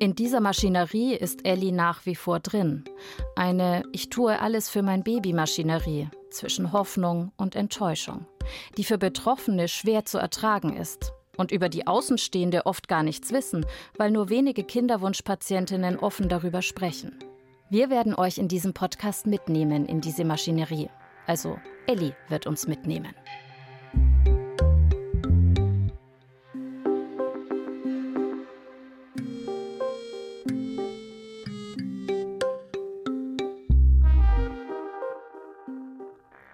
In 0.00 0.14
dieser 0.14 0.38
Maschinerie 0.38 1.14
ist 1.14 1.44
Ellie 1.44 1.72
nach 1.72 2.06
wie 2.06 2.14
vor 2.14 2.38
drin. 2.38 2.84
Eine 3.34 3.82
Ich 3.90 4.10
tue 4.10 4.38
alles 4.38 4.70
für 4.70 4.82
mein 4.82 5.02
Baby 5.02 5.32
Maschinerie 5.32 6.08
zwischen 6.30 6.70
Hoffnung 6.70 7.32
und 7.36 7.56
Enttäuschung, 7.56 8.24
die 8.76 8.84
für 8.84 8.96
Betroffene 8.96 9.66
schwer 9.66 10.04
zu 10.04 10.18
ertragen 10.18 10.76
ist 10.76 11.12
und 11.36 11.50
über 11.50 11.68
die 11.68 11.88
Außenstehende 11.88 12.64
oft 12.64 12.86
gar 12.86 13.02
nichts 13.02 13.32
wissen, 13.32 13.66
weil 13.96 14.12
nur 14.12 14.28
wenige 14.28 14.62
Kinderwunschpatientinnen 14.62 15.98
offen 15.98 16.28
darüber 16.28 16.62
sprechen. 16.62 17.18
Wir 17.68 17.90
werden 17.90 18.14
euch 18.14 18.38
in 18.38 18.46
diesem 18.46 18.74
Podcast 18.74 19.26
mitnehmen 19.26 19.84
in 19.84 20.00
diese 20.00 20.24
Maschinerie. 20.24 20.90
Also 21.26 21.58
Ellie 21.88 22.14
wird 22.28 22.46
uns 22.46 22.68
mitnehmen. 22.68 23.14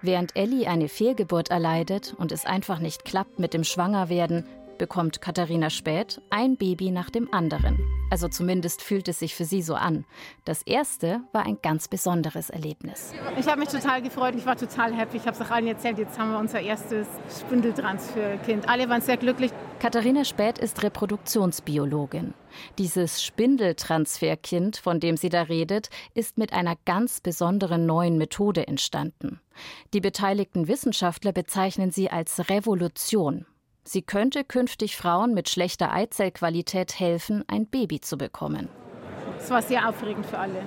Während 0.04 0.36
Ellie 0.36 0.68
eine 0.68 0.90
Fehlgeburt 0.90 1.48
erleidet 1.48 2.14
und 2.18 2.30
es 2.30 2.44
einfach 2.44 2.78
nicht 2.78 3.06
klappt 3.06 3.38
mit 3.38 3.54
dem 3.54 3.64
Schwangerwerden, 3.64 4.44
bekommt 4.78 5.20
Katharina 5.20 5.70
Späth 5.70 6.20
ein 6.30 6.56
Baby 6.56 6.90
nach 6.90 7.10
dem 7.10 7.32
anderen. 7.32 7.78
Also 8.10 8.28
zumindest 8.28 8.82
fühlt 8.82 9.08
es 9.08 9.18
sich 9.18 9.34
für 9.34 9.44
sie 9.44 9.62
so 9.62 9.74
an. 9.74 10.04
Das 10.44 10.62
erste 10.62 11.22
war 11.32 11.44
ein 11.46 11.58
ganz 11.62 11.88
besonderes 11.88 12.50
Erlebnis. 12.50 13.12
Ich 13.38 13.46
habe 13.46 13.60
mich 13.60 13.70
total 13.70 14.02
gefreut, 14.02 14.34
ich 14.36 14.46
war 14.46 14.56
total 14.56 14.94
happy. 14.94 15.16
Ich 15.16 15.26
habe 15.26 15.36
es 15.36 15.40
auch 15.40 15.50
allen 15.50 15.66
erzählt, 15.66 15.98
jetzt 15.98 16.18
haben 16.18 16.30
wir 16.30 16.38
unser 16.38 16.60
erstes 16.60 17.08
Spindeltransferkind. 17.40 18.68
Alle 18.68 18.88
waren 18.88 19.00
sehr 19.00 19.16
glücklich. 19.16 19.50
Katharina 19.80 20.24
Späth 20.24 20.58
ist 20.58 20.82
Reproduktionsbiologin. 20.82 22.34
Dieses 22.78 23.22
Spindeltransferkind, 23.22 24.76
von 24.76 25.00
dem 25.00 25.16
sie 25.16 25.28
da 25.28 25.42
redet, 25.42 25.90
ist 26.14 26.38
mit 26.38 26.52
einer 26.52 26.76
ganz 26.84 27.20
besonderen 27.20 27.86
neuen 27.86 28.16
Methode 28.16 28.68
entstanden. 28.68 29.40
Die 29.92 30.00
beteiligten 30.00 30.68
Wissenschaftler 30.68 31.32
bezeichnen 31.32 31.90
sie 31.90 32.10
als 32.10 32.48
Revolution. 32.48 33.46
Sie 33.84 34.02
könnte 34.02 34.44
künftig 34.44 34.96
Frauen 34.96 35.34
mit 35.34 35.50
schlechter 35.50 35.92
Eizellqualität 35.92 36.98
helfen, 36.98 37.44
ein 37.48 37.66
Baby 37.66 38.00
zu 38.00 38.16
bekommen. 38.16 38.68
Es 39.38 39.50
war 39.50 39.60
sehr 39.60 39.86
aufregend 39.86 40.24
für 40.24 40.38
alle. 40.38 40.62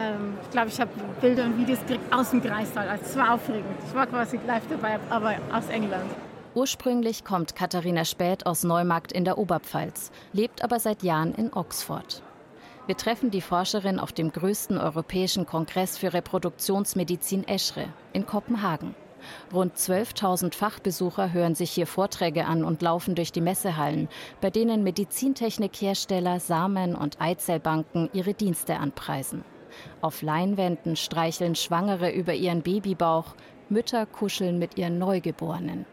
Ähm, 0.00 0.38
ich 0.42 0.50
glaube, 0.50 0.68
ich 0.68 0.80
habe 0.80 0.90
Bilder 1.20 1.44
und 1.44 1.58
Videos 1.58 1.80
gekriegt 1.80 2.12
aus 2.12 2.30
dem 2.30 2.40
Kreistal. 2.40 2.88
Also 2.88 3.04
es 3.04 3.16
war 3.16 3.34
aufregend. 3.34 3.76
Ich 3.88 3.94
war 3.94 4.06
quasi 4.06 4.38
live 4.46 4.62
dabei, 4.70 5.00
aber 5.10 5.34
aus 5.52 5.68
England. 5.68 6.08
Ursprünglich 6.54 7.24
kommt 7.24 7.56
Katharina 7.56 8.04
Späth 8.04 8.46
aus 8.46 8.62
Neumarkt 8.62 9.12
in 9.12 9.24
der 9.24 9.38
Oberpfalz, 9.38 10.10
lebt 10.32 10.62
aber 10.62 10.80
seit 10.80 11.02
Jahren 11.02 11.34
in 11.34 11.52
Oxford. 11.52 12.22
Wir 12.86 12.96
treffen 12.96 13.30
die 13.30 13.42
Forscherin 13.42 13.98
auf 13.98 14.12
dem 14.12 14.32
größten 14.32 14.78
europäischen 14.78 15.46
Kongress 15.46 15.98
für 15.98 16.14
Reproduktionsmedizin 16.14 17.46
Eschre 17.46 17.88
in 18.12 18.24
Kopenhagen. 18.24 18.94
Rund 19.52 19.74
12.000 19.76 20.54
Fachbesucher 20.54 21.32
hören 21.32 21.54
sich 21.54 21.70
hier 21.70 21.86
Vorträge 21.86 22.46
an 22.46 22.64
und 22.64 22.82
laufen 22.82 23.14
durch 23.14 23.32
die 23.32 23.40
Messehallen, 23.40 24.08
bei 24.40 24.50
denen 24.50 24.82
Medizintechnikhersteller, 24.82 26.40
Samen- 26.40 26.94
und 26.94 27.20
Eizellbanken 27.20 28.10
ihre 28.12 28.34
Dienste 28.34 28.76
anpreisen. 28.76 29.44
Auf 30.00 30.22
Leinwänden 30.22 30.96
streicheln 30.96 31.54
Schwangere 31.54 32.10
über 32.10 32.34
ihren 32.34 32.62
Babybauch, 32.62 33.34
Mütter 33.68 34.06
kuscheln 34.06 34.58
mit 34.58 34.78
ihren 34.78 34.98
Neugeborenen. 34.98 35.84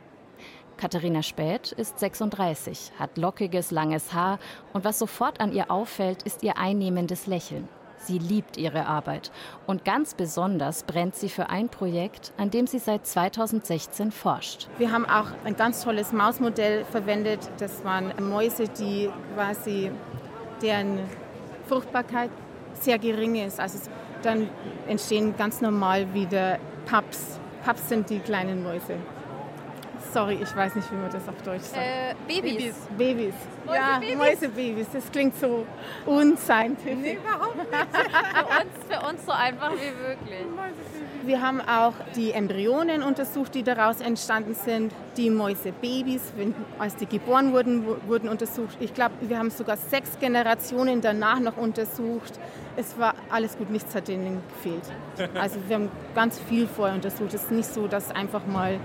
Katharina 0.77 1.23
Späth 1.23 1.71
ist 1.71 1.99
36, 1.99 2.91
hat 2.99 3.17
lockiges, 3.17 3.71
langes 3.71 4.13
Haar 4.13 4.39
und 4.73 4.83
was 4.83 4.99
sofort 4.99 5.39
an 5.39 5.53
ihr 5.53 5.71
auffällt, 5.71 6.23
ist 6.23 6.43
ihr 6.43 6.57
einnehmendes 6.57 7.27
Lächeln. 7.27 7.67
Sie 8.05 8.19
liebt 8.19 8.57
ihre 8.57 8.85
Arbeit 8.85 9.31
und 9.65 9.83
ganz 9.83 10.13
besonders 10.13 10.83
brennt 10.83 11.15
sie 11.15 11.29
für 11.29 11.49
ein 11.49 11.69
Projekt, 11.69 12.33
an 12.37 12.51
dem 12.51 12.67
sie 12.67 12.77
seit 12.77 13.07
2016 13.07 14.11
forscht. 14.11 14.67
Wir 14.77 14.91
haben 14.91 15.05
auch 15.05 15.27
ein 15.43 15.55
ganz 15.55 15.83
tolles 15.83 16.11
Mausmodell 16.11 16.85
verwendet. 16.85 17.39
Das 17.57 17.83
waren 17.83 18.13
Mäuse, 18.29 18.67
die 18.67 19.09
quasi 19.33 19.89
deren 20.61 20.99
Fruchtbarkeit 21.67 22.29
sehr 22.73 22.99
gering 22.99 23.35
ist. 23.35 23.59
Also 23.59 23.89
dann 24.21 24.49
entstehen 24.87 25.35
ganz 25.35 25.61
normal 25.61 26.13
wieder 26.13 26.59
Pups. 26.85 27.39
Pups 27.65 27.89
sind 27.89 28.09
die 28.11 28.19
kleinen 28.19 28.63
Mäuse. 28.63 28.97
Sorry, 30.15 30.39
ich 30.41 30.55
weiß 30.55 30.75
nicht, 30.75 30.89
wie 30.93 30.95
man 30.95 31.11
das 31.11 31.27
auf 31.27 31.41
Deutsch 31.41 31.63
sagt. 31.63 31.83
Äh, 31.85 32.15
Babys. 32.25 32.73
Babys. 32.97 33.33
Babys. 33.65 33.75
Ja, 33.75 33.99
Mäusebabys. 34.15 34.87
Das 34.93 35.11
klingt 35.11 35.37
so 35.37 35.65
unscientific. 36.05 36.97
Nee, 36.97 37.17
überhaupt 37.21 37.57
nicht. 37.57 37.67
für, 37.91 38.45
uns, 38.45 39.01
für 39.01 39.09
uns 39.09 39.25
so 39.25 39.31
einfach 39.33 39.71
wie 39.71 39.91
möglich. 39.91 40.45
Wir 41.25 41.41
haben 41.41 41.59
auch 41.59 41.91
die 42.15 42.31
Embryonen 42.31 43.03
untersucht, 43.03 43.55
die 43.55 43.63
daraus 43.63 43.99
entstanden 43.99 44.53
sind. 44.53 44.93
Die 45.17 45.29
Mäusebabys, 45.29 46.21
wenn, 46.37 46.55
als 46.79 46.95
die 46.95 47.07
geboren 47.07 47.51
wurden, 47.51 47.85
wurden 48.07 48.29
untersucht. 48.29 48.77
Ich 48.79 48.93
glaube, 48.93 49.15
wir 49.19 49.37
haben 49.37 49.49
sogar 49.49 49.75
sechs 49.75 50.17
Generationen 50.17 51.01
danach 51.01 51.41
noch 51.41 51.57
untersucht. 51.57 52.39
Es 52.77 52.97
war 52.97 53.15
alles 53.29 53.57
gut, 53.57 53.69
nichts 53.69 53.93
hat 53.93 54.07
denen 54.07 54.41
gefehlt. 54.47 55.33
Also 55.37 55.57
wir 55.67 55.75
haben 55.75 55.91
ganz 56.13 56.39
viel 56.39 56.67
vorher 56.67 56.95
untersucht. 56.95 57.33
Es 57.33 57.43
ist 57.43 57.51
nicht 57.51 57.73
so, 57.73 57.87
dass 57.87 58.11
einfach 58.11 58.45
mal 58.47 58.79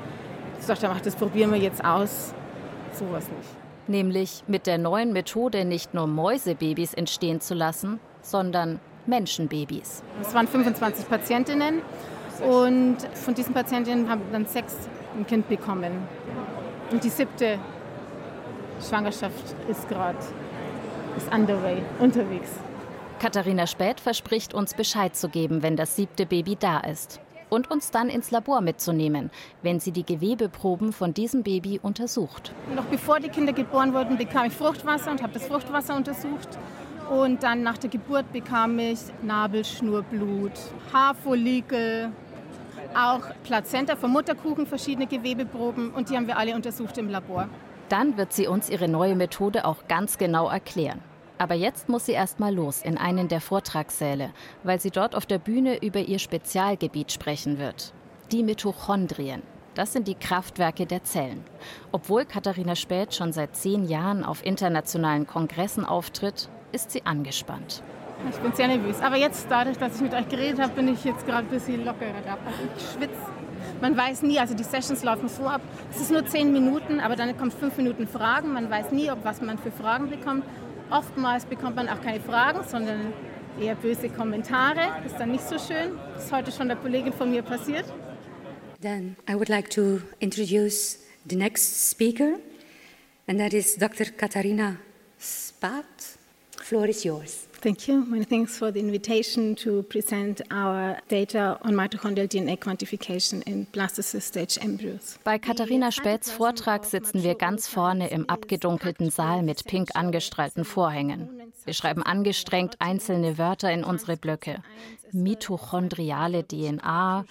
ich 0.60 0.66
dachte, 0.66 0.90
ach, 0.90 1.00
das 1.00 1.16
probieren 1.16 1.52
wir 1.52 1.58
jetzt 1.58 1.84
aus. 1.84 2.34
Sowas 2.92 3.24
nicht. 3.28 3.48
Nämlich 3.88 4.44
mit 4.46 4.66
der 4.66 4.78
neuen 4.78 5.12
Methode 5.12 5.64
nicht 5.64 5.94
nur 5.94 6.06
Mäusebabys 6.06 6.94
entstehen 6.94 7.40
zu 7.40 7.54
lassen, 7.54 7.98
sondern 8.22 8.78
Menschenbabys. 9.06 10.02
Es 10.20 10.34
waren 10.34 10.46
25 10.46 11.08
Patientinnen 11.08 11.82
und 12.46 12.98
von 13.14 13.34
diesen 13.34 13.54
Patientinnen 13.54 14.08
haben 14.08 14.22
dann 14.32 14.46
sechs 14.46 14.76
ein 15.16 15.26
Kind 15.26 15.48
bekommen. 15.48 15.92
Und 16.90 17.02
die 17.02 17.08
siebte 17.08 17.58
Schwangerschaft 18.86 19.54
ist 19.68 19.88
gerade 19.88 20.18
ist 21.16 21.32
underway, 21.32 21.82
unterwegs. 21.98 22.50
Katharina 23.18 23.66
Späth 23.66 24.00
verspricht 24.00 24.54
uns 24.54 24.74
Bescheid 24.74 25.16
zu 25.16 25.28
geben, 25.28 25.62
wenn 25.62 25.76
das 25.76 25.96
siebte 25.96 26.26
Baby 26.26 26.56
da 26.56 26.78
ist 26.80 27.20
und 27.50 27.70
uns 27.70 27.90
dann 27.90 28.08
ins 28.08 28.30
Labor 28.30 28.60
mitzunehmen, 28.60 29.30
wenn 29.62 29.80
sie 29.80 29.92
die 29.92 30.04
Gewebeproben 30.04 30.92
von 30.92 31.12
diesem 31.12 31.42
Baby 31.42 31.78
untersucht. 31.82 32.52
Noch 32.74 32.86
bevor 32.86 33.20
die 33.20 33.28
Kinder 33.28 33.52
geboren 33.52 33.92
wurden, 33.92 34.16
bekam 34.16 34.46
ich 34.46 34.52
Fruchtwasser 34.52 35.10
und 35.10 35.22
habe 35.22 35.34
das 35.34 35.46
Fruchtwasser 35.46 35.96
untersucht. 35.96 36.48
Und 37.10 37.42
dann 37.42 37.62
nach 37.62 37.76
der 37.76 37.90
Geburt 37.90 38.32
bekam 38.32 38.78
ich 38.78 39.00
Nabelschnurblut, 39.22 40.52
Haarfollikel, 40.92 42.12
auch 42.94 43.22
Plazenta 43.44 43.96
vom 43.96 44.12
Mutterkuchen, 44.12 44.66
verschiedene 44.66 45.06
Gewebeproben 45.06 45.90
und 45.90 46.08
die 46.08 46.16
haben 46.16 46.26
wir 46.26 46.38
alle 46.38 46.54
untersucht 46.54 46.98
im 46.98 47.08
Labor. 47.08 47.48
Dann 47.88 48.16
wird 48.16 48.32
sie 48.32 48.46
uns 48.46 48.70
ihre 48.70 48.88
neue 48.88 49.16
Methode 49.16 49.64
auch 49.64 49.88
ganz 49.88 50.18
genau 50.18 50.48
erklären. 50.48 51.00
Aber 51.40 51.54
jetzt 51.54 51.88
muss 51.88 52.04
sie 52.04 52.12
erst 52.12 52.38
mal 52.38 52.54
los 52.54 52.82
in 52.82 52.98
einen 52.98 53.28
der 53.28 53.40
Vortragssäle, 53.40 54.30
weil 54.62 54.78
sie 54.78 54.90
dort 54.90 55.14
auf 55.14 55.24
der 55.24 55.38
Bühne 55.38 55.82
über 55.82 56.00
ihr 56.00 56.18
Spezialgebiet 56.18 57.12
sprechen 57.12 57.58
wird. 57.58 57.94
Die 58.30 58.42
Mitochondrien. 58.42 59.40
Das 59.72 59.94
sind 59.94 60.06
die 60.06 60.16
Kraftwerke 60.16 60.84
der 60.84 61.02
Zellen. 61.02 61.42
Obwohl 61.92 62.26
Katharina 62.26 62.76
Späth 62.76 63.14
schon 63.14 63.32
seit 63.32 63.56
zehn 63.56 63.88
Jahren 63.88 64.22
auf 64.22 64.44
internationalen 64.44 65.26
Kongressen 65.26 65.86
auftritt, 65.86 66.50
ist 66.72 66.90
sie 66.90 67.06
angespannt. 67.06 67.82
Ich 68.28 68.36
bin 68.36 68.52
sehr 68.52 68.68
nervös. 68.68 69.00
Aber 69.00 69.16
jetzt, 69.16 69.46
dadurch, 69.48 69.78
dass 69.78 69.96
ich 69.96 70.02
mit 70.02 70.12
euch 70.12 70.28
geredet 70.28 70.60
habe, 70.60 70.74
bin 70.74 70.88
ich 70.88 71.02
jetzt 71.04 71.24
gerade 71.24 71.46
ein 71.46 71.50
bisschen 71.50 71.86
lockerer. 71.86 72.36
Also 72.44 72.60
ich 72.76 72.82
schwitze. 72.82 73.30
Man 73.80 73.96
weiß 73.96 74.22
nie, 74.22 74.38
also 74.38 74.54
die 74.54 74.62
Sessions 74.62 75.02
laufen 75.04 75.28
so 75.30 75.46
ab. 75.46 75.62
Es 75.90 76.02
ist 76.02 76.10
nur 76.10 76.26
zehn 76.26 76.52
Minuten, 76.52 77.00
aber 77.00 77.16
dann 77.16 77.34
kommen 77.38 77.50
fünf 77.50 77.78
Minuten 77.78 78.06
Fragen. 78.06 78.52
Man 78.52 78.68
weiß 78.68 78.92
nie, 78.92 79.10
ob 79.10 79.24
was 79.24 79.40
man 79.40 79.56
für 79.56 79.70
Fragen 79.70 80.10
bekommt. 80.10 80.44
Oftmals 80.90 81.44
bekommt 81.44 81.76
man 81.76 81.88
auch 81.88 82.00
keine 82.00 82.20
Fragen, 82.20 82.64
sondern 82.66 83.12
eher 83.60 83.76
böse 83.76 84.08
Kommentare. 84.08 84.88
Das 85.02 85.12
ist 85.12 85.20
dann 85.20 85.30
nicht 85.30 85.46
so 85.46 85.56
schön. 85.56 85.96
Das 86.14 86.24
ist 86.24 86.32
heute 86.32 86.50
schon 86.50 86.66
der 86.66 86.76
Kollegin 86.76 87.12
von 87.12 87.30
mir 87.30 87.42
passiert. 87.42 87.84
Then 88.80 89.16
I 89.28 89.34
would 89.34 89.48
like 89.48 89.70
to 89.70 90.00
introduce 90.18 90.98
the 91.28 91.36
next 91.36 91.90
speaker, 91.90 92.38
and 93.28 93.38
that 93.38 93.52
is 93.52 93.76
Dr. 93.76 94.06
Katharina 94.06 94.78
Spat. 95.18 95.84
Floor 96.56 96.88
is 96.88 97.04
yours. 97.04 97.46
Thank 97.62 97.88
you. 97.88 98.06
Many 98.06 98.24
thanks 98.24 98.56
for 98.56 98.72
the 98.72 98.80
invitation 98.80 99.54
to 99.56 99.82
present 99.82 100.40
our 100.50 100.96
data 101.08 101.58
on 101.62 101.74
mitochondrial 101.74 102.26
DNA 102.26 102.56
quantification 102.58 103.42
in 103.42 103.66
blastocyst 103.66 104.22
stage 104.22 104.58
embryos. 104.62 105.18
Bei 105.24 105.38
Katharina 105.38 105.92
Späths 105.92 106.30
Vortrag 106.30 106.86
sitzen 106.86 107.22
wir 107.22 107.34
ganz 107.34 107.68
vorne 107.68 108.08
im 108.08 108.28
abgedunkelten 108.30 109.10
Saal 109.10 109.42
mit 109.42 109.64
pink 109.66 109.90
angestrahlten 109.94 110.64
Vorhängen. 110.64 111.28
Wir 111.66 111.74
schreiben 111.74 112.02
angestrengt 112.02 112.76
einzelne 112.78 113.36
Wörter 113.36 113.70
in 113.70 113.84
unsere 113.84 114.16
Blöcke. 114.16 114.62
Mitochondriale 115.12 116.46
DNA, 116.46 117.26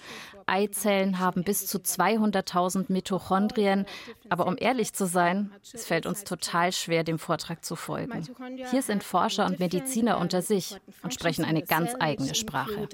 Eizellen 0.50 1.18
haben 1.18 1.44
bis 1.44 1.66
zu 1.66 1.78
200.000 1.78 2.86
Mitochondrien. 2.88 3.86
Aber 4.28 4.46
um 4.46 4.56
ehrlich 4.58 4.92
zu 4.92 5.06
sein, 5.06 5.52
es 5.72 5.86
fällt 5.86 6.06
uns 6.06 6.24
total 6.24 6.72
schwer, 6.72 7.04
dem 7.04 7.18
Vortrag 7.18 7.64
zu 7.64 7.76
folgen. 7.76 8.26
Hier 8.70 8.82
sind 8.82 9.04
Forscher 9.04 9.46
und 9.46 9.60
Mediziner 9.60 10.18
unter 10.18 10.42
sich 10.42 10.76
und 11.02 11.14
sprechen 11.14 11.44
eine 11.44 11.62
ganz 11.62 11.94
eigene 11.98 12.34
Sprache. 12.34 12.88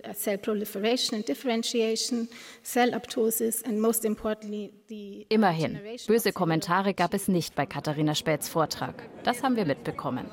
Immerhin, 5.28 5.80
böse 6.06 6.32
Kommentare 6.32 6.94
gab 6.94 7.14
es 7.14 7.28
nicht 7.28 7.54
bei 7.54 7.66
Katharina 7.66 8.14
Späths 8.14 8.48
Vortrag. 8.48 9.08
Das 9.24 9.42
haben 9.42 9.56
wir 9.56 9.64
mitbekommen. 9.64 10.26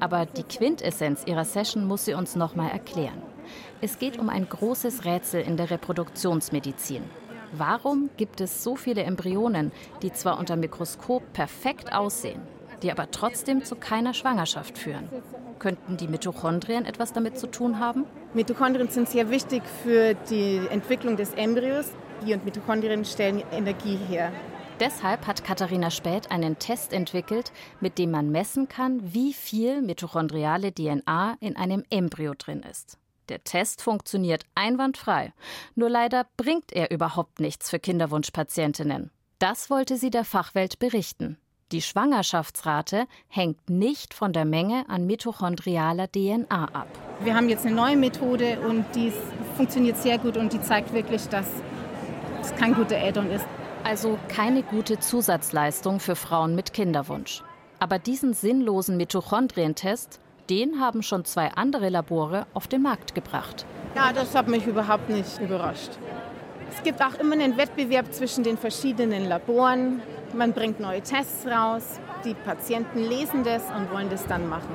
Aber 0.00 0.26
die 0.26 0.42
Quintessenz 0.42 1.22
ihrer 1.26 1.44
Session 1.44 1.86
muss 1.86 2.04
sie 2.04 2.14
uns 2.14 2.36
nochmal 2.36 2.70
erklären. 2.70 3.22
Es 3.80 3.98
geht 3.98 4.18
um 4.18 4.28
ein 4.28 4.48
großes 4.48 5.04
Rätsel 5.04 5.42
in 5.42 5.56
der 5.56 5.70
Reproduktionsmedizin. 5.70 7.02
Warum 7.52 8.10
gibt 8.16 8.40
es 8.40 8.64
so 8.64 8.74
viele 8.74 9.04
Embryonen, 9.04 9.70
die 10.02 10.12
zwar 10.12 10.38
unter 10.38 10.56
Mikroskop 10.56 11.32
perfekt 11.32 11.92
aussehen, 11.92 12.42
die 12.82 12.90
aber 12.90 13.10
trotzdem 13.10 13.64
zu 13.64 13.76
keiner 13.76 14.12
Schwangerschaft 14.12 14.76
führen? 14.76 15.08
Könnten 15.60 15.96
die 15.96 16.08
Mitochondrien 16.08 16.84
etwas 16.84 17.12
damit 17.12 17.38
zu 17.38 17.46
tun 17.46 17.78
haben? 17.78 18.06
Mitochondrien 18.34 18.88
sind 18.88 19.08
sehr 19.08 19.30
wichtig 19.30 19.62
für 19.84 20.14
die 20.28 20.60
Entwicklung 20.70 21.16
des 21.16 21.34
Embryos. 21.34 21.92
Die 22.26 22.34
und 22.34 22.44
Mitochondrien 22.44 23.04
stellen 23.04 23.42
Energie 23.52 23.96
her. 24.08 24.32
Deshalb 24.80 25.28
hat 25.28 25.44
Katharina 25.44 25.90
Späth 25.90 26.32
einen 26.32 26.58
Test 26.58 26.92
entwickelt, 26.92 27.52
mit 27.80 27.96
dem 27.96 28.10
man 28.10 28.30
messen 28.30 28.68
kann, 28.68 29.14
wie 29.14 29.32
viel 29.32 29.82
mitochondriale 29.82 30.72
DNA 30.72 31.36
in 31.38 31.56
einem 31.56 31.84
Embryo 31.90 32.34
drin 32.36 32.64
ist. 32.68 32.98
Der 33.28 33.42
Test 33.42 33.82
funktioniert 33.82 34.44
einwandfrei. 34.54 35.32
Nur 35.74 35.88
leider 35.88 36.26
bringt 36.36 36.72
er 36.72 36.90
überhaupt 36.90 37.40
nichts 37.40 37.70
für 37.70 37.78
Kinderwunschpatientinnen. 37.78 39.10
Das 39.38 39.70
wollte 39.70 39.96
sie 39.96 40.10
der 40.10 40.24
Fachwelt 40.24 40.78
berichten. 40.78 41.38
Die 41.72 41.82
Schwangerschaftsrate 41.82 43.06
hängt 43.28 43.70
nicht 43.70 44.14
von 44.14 44.32
der 44.32 44.44
Menge 44.44 44.84
an 44.88 45.06
mitochondrialer 45.06 46.10
DNA 46.12 46.66
ab. 46.66 46.88
Wir 47.20 47.34
haben 47.34 47.48
jetzt 47.48 47.64
eine 47.64 47.74
neue 47.74 47.96
Methode 47.96 48.60
und 48.60 48.84
die 48.94 49.12
funktioniert 49.56 49.96
sehr 49.96 50.18
gut 50.18 50.36
und 50.36 50.52
die 50.52 50.60
zeigt 50.60 50.92
wirklich, 50.92 51.26
dass 51.28 51.46
es 52.42 52.54
kein 52.54 52.74
guter 52.74 52.96
Add-on 52.96 53.30
ist. 53.30 53.46
Also 53.82 54.18
keine 54.28 54.62
gute 54.62 54.98
Zusatzleistung 54.98 56.00
für 56.00 56.16
Frauen 56.16 56.54
mit 56.54 56.72
Kinderwunsch. 56.72 57.42
Aber 57.78 57.98
diesen 57.98 58.34
sinnlosen 58.34 58.96
Mitochondrientest, 58.96 60.20
den 60.50 60.80
haben 60.80 61.02
schon 61.02 61.24
zwei 61.24 61.50
andere 61.54 61.88
Labore 61.88 62.46
auf 62.54 62.66
den 62.68 62.82
Markt 62.82 63.14
gebracht. 63.14 63.64
Ja, 63.94 64.12
das 64.12 64.34
hat 64.34 64.48
mich 64.48 64.66
überhaupt 64.66 65.08
nicht 65.08 65.40
überrascht. 65.40 65.90
Es 66.70 66.82
gibt 66.82 67.00
auch 67.02 67.14
immer 67.20 67.34
einen 67.34 67.56
Wettbewerb 67.56 68.12
zwischen 68.12 68.42
den 68.44 68.56
verschiedenen 68.58 69.28
Laboren. 69.28 70.02
Man 70.34 70.52
bringt 70.52 70.80
neue 70.80 71.00
Tests 71.00 71.46
raus. 71.46 72.00
Die 72.24 72.34
Patienten 72.34 72.98
lesen 72.98 73.44
das 73.44 73.62
und 73.76 73.92
wollen 73.92 74.10
das 74.10 74.26
dann 74.26 74.48
machen, 74.48 74.74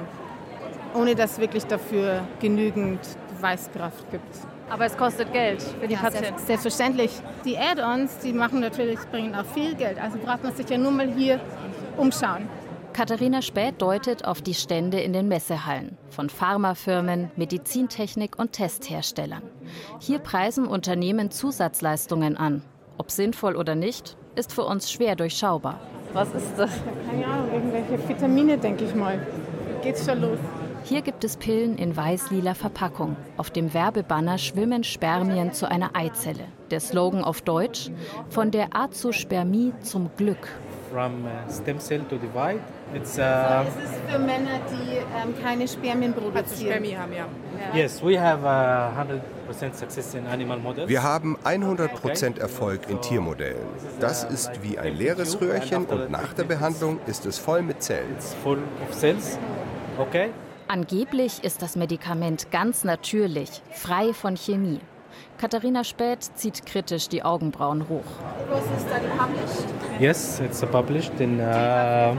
ohne 0.94 1.16
dass 1.16 1.40
wirklich 1.40 1.66
dafür 1.66 2.22
genügend 2.40 3.00
Beweiskraft 3.36 4.10
gibt. 4.12 4.38
Aber 4.70 4.86
es 4.86 4.96
kostet 4.96 5.34
Geld 5.34 5.62
für 5.64 5.88
die 5.88 5.96
Ja, 5.96 6.00
Patienten. 6.02 6.28
selbst- 6.28 6.48
Selbstverständlich. 6.48 7.12
Die 7.44 7.58
Add-ons, 7.58 8.20
die 8.20 8.34
machen 8.34 8.60
natürlich, 8.60 9.00
bringen 9.12 9.34
auch 9.36 9.46
viel 9.46 9.74
Geld. 9.76 10.00
Also 10.00 10.20
braucht 10.20 10.44
man 10.44 10.54
sich 10.56 10.70
ja 10.70 10.78
nur 10.78 10.92
mal 10.92 11.08
hier 11.12 11.40
umschauen. 11.98 12.48
Katharina 13.00 13.42
Späth 13.42 13.82
deutet 13.82 14.26
auf 14.26 14.42
die 14.42 14.54
Stände 14.54 15.00
in 15.00 15.14
den 15.14 15.30
Messehallen 15.30 15.98
von 16.10 16.30
Pharmafirmen, 16.30 17.32
Medizintechnik 17.38 18.38
und 18.38 18.52
Testherstellern. 18.52 19.42
Hier 20.02 20.20
preisen 20.20 20.68
Unternehmen 20.68 21.32
Zusatzleistungen 21.32 22.36
an. 22.36 22.62
Ob 22.98 23.10
sinnvoll 23.10 23.56
oder 23.56 23.74
nicht, 23.74 24.18
ist 24.36 24.52
für 24.52 24.66
uns 24.66 24.92
schwer 24.92 25.16
durchschaubar. 25.16 25.80
Was 26.12 26.34
ist 26.34 26.52
das? 26.58 26.72
Keine 27.10 27.26
Ahnung, 27.26 27.54
irgendwelche 27.54 28.10
Vitamine, 28.10 28.58
denke 28.58 28.84
ich 28.84 28.94
mal. 28.94 29.26
Geht's 29.82 30.06
schon 30.06 30.20
los. 30.20 30.40
Hier 30.84 31.02
gibt 31.02 31.24
es 31.24 31.38
Pillen 31.38 31.78
in 31.78 31.96
weiß-lila 31.96 32.54
Verpackung. 32.54 33.16
Auf 33.38 33.50
dem 33.50 33.74
Werbebanner 33.74 34.38
schwimmen 34.38 34.84
Spermien 34.84 35.54
zu 35.54 35.72
einer 35.72 35.96
Eizelle. 35.96 36.48
Der 36.70 36.82
Slogan 36.82 37.24
auf 37.24 37.42
Deutsch: 37.44 37.92
Von 38.28 38.52
der 38.52 38.76
Azospermie 38.76 39.72
zum 39.84 40.10
Glück. 40.18 40.50
From 40.92 41.26
uh, 41.26 41.52
stem 41.52 41.80
cell 41.80 42.02
to 42.10 42.18
divide. 42.18 42.62
It's 42.94 43.18
uh, 43.18 43.66
Es 43.68 43.76
ist 43.76 44.00
für 44.10 44.20
Männer, 44.20 44.60
die 44.72 44.98
ähm, 44.98 45.34
keine 45.42 45.68
Spermien 45.68 46.14
produzieren. 46.14 46.72
Spermie 46.72 46.96
haben, 46.96 47.14
ja. 47.14 47.28
yes, 47.74 48.02
we 48.04 48.20
have 48.20 48.44
uh, 48.44 49.58
100% 49.58 49.76
success 49.76 50.14
in 50.16 50.26
animal 50.28 50.58
models. 50.58 50.90
Wir 50.90 51.04
haben 51.04 51.38
100% 51.44 52.40
Erfolg 52.40 52.90
in 52.90 53.02
Tiermodellen. 53.02 53.62
Das 54.00 54.24
ist 54.24 54.64
wie 54.64 54.80
ein 54.80 54.96
leeres 54.96 55.40
Röhrchen 55.40 55.86
und 55.86 56.12
nach 56.12 56.34
der 56.34 56.44
Behandlung 56.44 57.00
ist 57.06 57.26
es 57.26 57.38
voll 57.38 57.62
mit 57.62 57.84
Zellen. 57.84 58.14
It's 58.16 58.36
full 58.44 58.60
of 58.88 58.96
cells. 58.96 59.38
Okay. 59.98 60.30
Angeblich 60.68 61.44
ist 61.44 61.62
das 61.62 61.76
Medikament 61.76 62.52
ganz 62.52 62.84
natürlich, 62.84 63.62
frei 63.72 64.14
von 64.14 64.36
Chemie. 64.38 64.80
Katharina 65.38 65.84
Späth 65.84 66.24
zieht 66.36 66.66
kritisch 66.66 67.10
die 67.10 67.24
Augenbrauen 67.24 67.88
hoch. 67.90 68.04
Was 68.50 68.64
ist 68.78 68.88
da 68.90 68.98
published? 69.26 69.66
Yes, 70.00 70.40
it's 70.40 70.64
uh, 70.64 70.68
published 70.68 71.20
in. 71.20 71.40
Uh, 71.40 72.16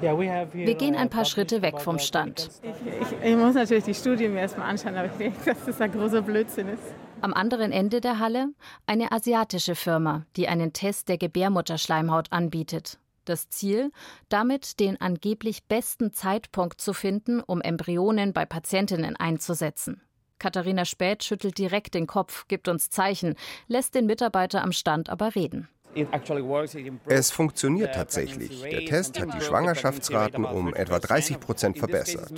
Wir 0.00 0.74
gehen 0.74 0.94
ein 0.94 1.06
uh, 1.06 1.10
paar 1.10 1.24
Schritte 1.24 1.62
weg 1.62 1.80
vom 1.80 1.98
Stand. 1.98 2.50
articles. 2.62 3.12
Ich, 3.22 3.30
ich 3.30 3.36
muss 3.36 3.54
natürlich 3.54 3.84
die 3.84 3.94
Studie 3.94 4.28
mir 4.28 4.40
erstmal 4.40 4.68
anschauen, 4.68 4.94
aber 4.96 5.06
ich 5.06 5.12
denke, 5.12 5.38
dass 5.44 5.64
das 5.64 5.80
ein 5.80 5.90
großer 5.92 6.22
Blödsinn 6.22 6.68
ist. 6.68 6.82
Am 7.22 7.32
anderen 7.32 7.72
Ende 7.72 8.00
der 8.00 8.18
Halle 8.18 8.48
eine 8.86 9.10
asiatische 9.10 9.74
Firma, 9.74 10.26
die 10.36 10.48
einen 10.48 10.72
Test 10.74 11.08
der 11.08 11.16
Gebärmutterschleimhaut 11.16 12.30
anbietet. 12.30 12.98
Das 13.24 13.48
Ziel, 13.48 13.90
damit 14.28 14.78
den 14.78 15.00
angeblich 15.00 15.64
besten 15.64 16.12
Zeitpunkt 16.12 16.80
zu 16.80 16.92
finden, 16.92 17.40
um 17.40 17.60
Embryonen 17.60 18.32
bei 18.32 18.44
Patientinnen 18.44 19.16
einzusetzen. 19.16 20.02
Katharina 20.38 20.84
Späth 20.84 21.24
schüttelt 21.24 21.58
direkt 21.58 21.94
den 21.94 22.06
Kopf, 22.06 22.46
gibt 22.48 22.68
uns 22.68 22.90
Zeichen, 22.90 23.34
lässt 23.68 23.94
den 23.94 24.06
Mitarbeiter 24.06 24.62
am 24.62 24.72
Stand 24.72 25.10
aber 25.10 25.34
reden. 25.34 25.68
Es 27.06 27.30
funktioniert 27.30 27.94
tatsächlich. 27.94 28.62
Der 28.62 28.84
Test 28.84 29.18
hat 29.18 29.32
die 29.32 29.40
Schwangerschaftsraten 29.40 30.44
um 30.44 30.74
etwa 30.74 30.98
30 30.98 31.40
Prozent 31.40 31.78
verbessert. 31.78 32.32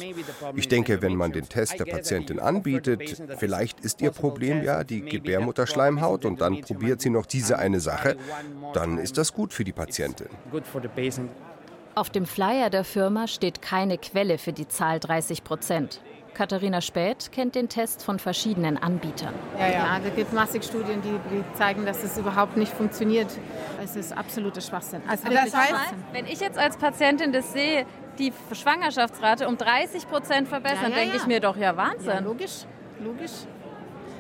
Ich 0.55 0.69
denke, 0.69 1.03
wenn 1.03 1.17
man 1.17 1.33
den 1.33 1.49
Test 1.49 1.79
der 1.79 1.85
Patientin 1.85 2.39
anbietet, 2.39 3.21
vielleicht 3.39 3.81
ist 3.81 4.01
ihr 4.01 4.13
Problem 4.13 4.63
ja 4.63 4.85
die 4.85 5.01
Gebärmutterschleimhaut 5.01 6.25
und 6.25 6.41
dann 6.41 6.61
probiert 6.61 7.01
sie 7.01 7.11
noch 7.11 7.27
diese 7.27 7.59
eine 7.59 7.81
Sache, 7.81 8.17
dann 8.75 8.99
ist 8.99 9.19
das 9.19 9.33
gut 9.33 9.53
für 9.53 9.65
die 9.65 9.73
Patientin. 9.73 10.29
Auf 11.95 12.11
dem 12.11 12.27
Flyer 12.27 12.71
der 12.71 12.85
Firma 12.85 13.27
steht 13.27 13.61
keine 13.61 13.99
Quelle 13.99 14.39
für 14.39 14.53
die 14.53 14.69
Zahl 14.69 15.01
30 15.01 15.43
Prozent. 15.43 16.01
Katharina 16.39 16.81
Späth 16.81 17.33
kennt 17.33 17.57
den 17.57 17.69
Test 17.69 18.01
von 18.05 18.21
verschiedenen 18.21 18.77
Anbietern. 18.77 19.35
Ja, 19.59 19.67
ja. 19.73 19.99
da 19.99 20.09
gibt 20.09 20.29
es 20.29 20.33
massig 20.33 20.63
Studien, 20.63 21.03
die, 21.03 21.19
die 21.35 21.43
zeigen, 21.55 21.85
dass 21.85 22.05
es 22.05 22.17
überhaupt 22.17 22.57
nicht 22.57 22.73
funktioniert. 22.73 23.27
Es 23.83 23.97
ist 23.97 24.17
absoluter 24.17 24.61
Schwachsinn. 24.61 25.03
Also 25.09 25.27
Aber 25.27 25.35
das 25.35 25.53
heißt, 25.53 25.71
Schwachsinn. 25.71 25.99
wenn 26.13 26.27
ich 26.27 26.39
jetzt 26.39 26.57
als 26.57 26.77
Patientin 26.77 27.33
das 27.33 27.53
sehe, 27.53 27.87
die 28.21 28.33
Schwangerschaftsrate 28.53 29.49
um 29.49 29.59
30 29.59 30.09
Prozent 30.09 30.47
verbessern, 30.47 30.85
Ja, 30.85 30.89
ja, 30.91 30.95
denke 30.95 31.17
ja. 31.17 31.21
ich 31.23 31.27
mir 31.27 31.41
doch, 31.41 31.57
ja 31.57 31.73
Ja, 31.73 31.77
Wahnsinn. 31.77 32.23
logisch, 32.23 32.67
logisch. 33.03 33.33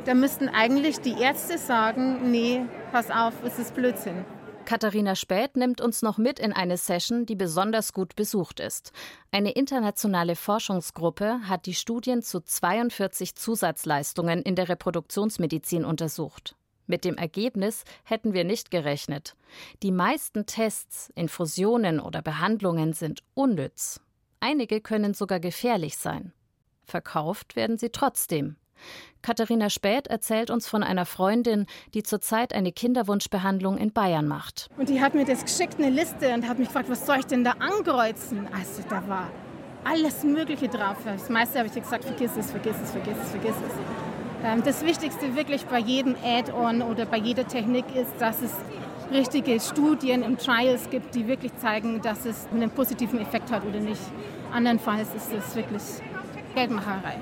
Da 0.04 0.14
müssten 0.14 0.48
eigentlich 0.48 1.00
die 1.00 1.20
Ärzte 1.22 1.56
sagen, 1.56 2.32
nee, 2.32 2.62
pass 2.90 3.12
auf, 3.12 3.34
es 3.44 3.60
ist 3.60 3.76
Blödsinn. 3.76 4.24
Katharina 4.68 5.14
Späth 5.14 5.56
nimmt 5.56 5.80
uns 5.80 6.02
noch 6.02 6.18
mit 6.18 6.38
in 6.38 6.52
eine 6.52 6.76
Session, 6.76 7.24
die 7.24 7.36
besonders 7.36 7.94
gut 7.94 8.14
besucht 8.16 8.60
ist. 8.60 8.92
Eine 9.30 9.52
internationale 9.52 10.36
Forschungsgruppe 10.36 11.40
hat 11.48 11.64
die 11.64 11.72
Studien 11.72 12.20
zu 12.20 12.42
42 12.42 13.34
Zusatzleistungen 13.34 14.42
in 14.42 14.56
der 14.56 14.68
Reproduktionsmedizin 14.68 15.86
untersucht. 15.86 16.54
Mit 16.86 17.06
dem 17.06 17.16
Ergebnis 17.16 17.84
hätten 18.04 18.34
wir 18.34 18.44
nicht 18.44 18.70
gerechnet. 18.70 19.36
Die 19.82 19.90
meisten 19.90 20.44
Tests, 20.44 21.10
Infusionen 21.14 21.98
oder 21.98 22.20
Behandlungen 22.20 22.92
sind 22.92 23.22
unnütz. 23.32 24.02
Einige 24.38 24.82
können 24.82 25.14
sogar 25.14 25.40
gefährlich 25.40 25.96
sein. 25.96 26.34
Verkauft 26.84 27.56
werden 27.56 27.78
sie 27.78 27.88
trotzdem. 27.88 28.56
Katharina 29.22 29.68
Späth 29.70 30.06
erzählt 30.06 30.50
uns 30.50 30.68
von 30.68 30.82
einer 30.82 31.04
Freundin, 31.06 31.66
die 31.94 32.02
zurzeit 32.02 32.52
eine 32.52 32.72
Kinderwunschbehandlung 32.72 33.78
in 33.78 33.92
Bayern 33.92 34.26
macht. 34.28 34.68
Und 34.76 34.88
die 34.88 35.00
hat 35.00 35.14
mir 35.14 35.24
das 35.24 35.44
geschickt, 35.44 35.76
eine 35.78 35.90
Liste, 35.90 36.32
und 36.34 36.48
hat 36.48 36.58
mich 36.58 36.68
gefragt, 36.68 36.88
was 36.88 37.04
soll 37.04 37.18
ich 37.18 37.26
denn 37.26 37.44
da 37.44 37.52
ankreuzen? 37.58 38.48
Also 38.52 38.82
da 38.88 39.06
war 39.08 39.30
alles 39.84 40.22
Mögliche 40.24 40.68
drauf. 40.68 40.96
Das 41.04 41.28
meiste 41.28 41.58
habe 41.58 41.68
ich 41.68 41.74
gesagt, 41.74 42.04
vergiss 42.04 42.32
es, 42.36 42.50
vergiss 42.50 42.76
es, 42.82 42.90
vergiss 42.90 43.16
es, 43.22 43.30
vergiss 43.30 43.54
es. 43.56 44.44
Ähm, 44.44 44.62
Das 44.64 44.84
Wichtigste 44.84 45.34
wirklich 45.34 45.64
bei 45.66 45.78
jedem 45.78 46.14
Add-on 46.24 46.82
oder 46.82 47.06
bei 47.06 47.18
jeder 47.18 47.46
Technik 47.46 47.84
ist, 47.94 48.12
dass 48.18 48.40
es 48.42 48.52
richtige 49.10 49.58
Studien 49.58 50.22
im 50.22 50.36
Trials 50.36 50.90
gibt, 50.90 51.14
die 51.14 51.26
wirklich 51.26 51.56
zeigen, 51.56 52.00
dass 52.02 52.26
es 52.26 52.46
einen 52.52 52.70
positiven 52.70 53.20
Effekt 53.20 53.50
hat 53.50 53.64
oder 53.64 53.80
nicht. 53.80 54.00
Andernfalls 54.52 55.08
ist 55.14 55.32
es 55.32 55.56
wirklich 55.56 55.82
Geldmacherei. 56.54 57.16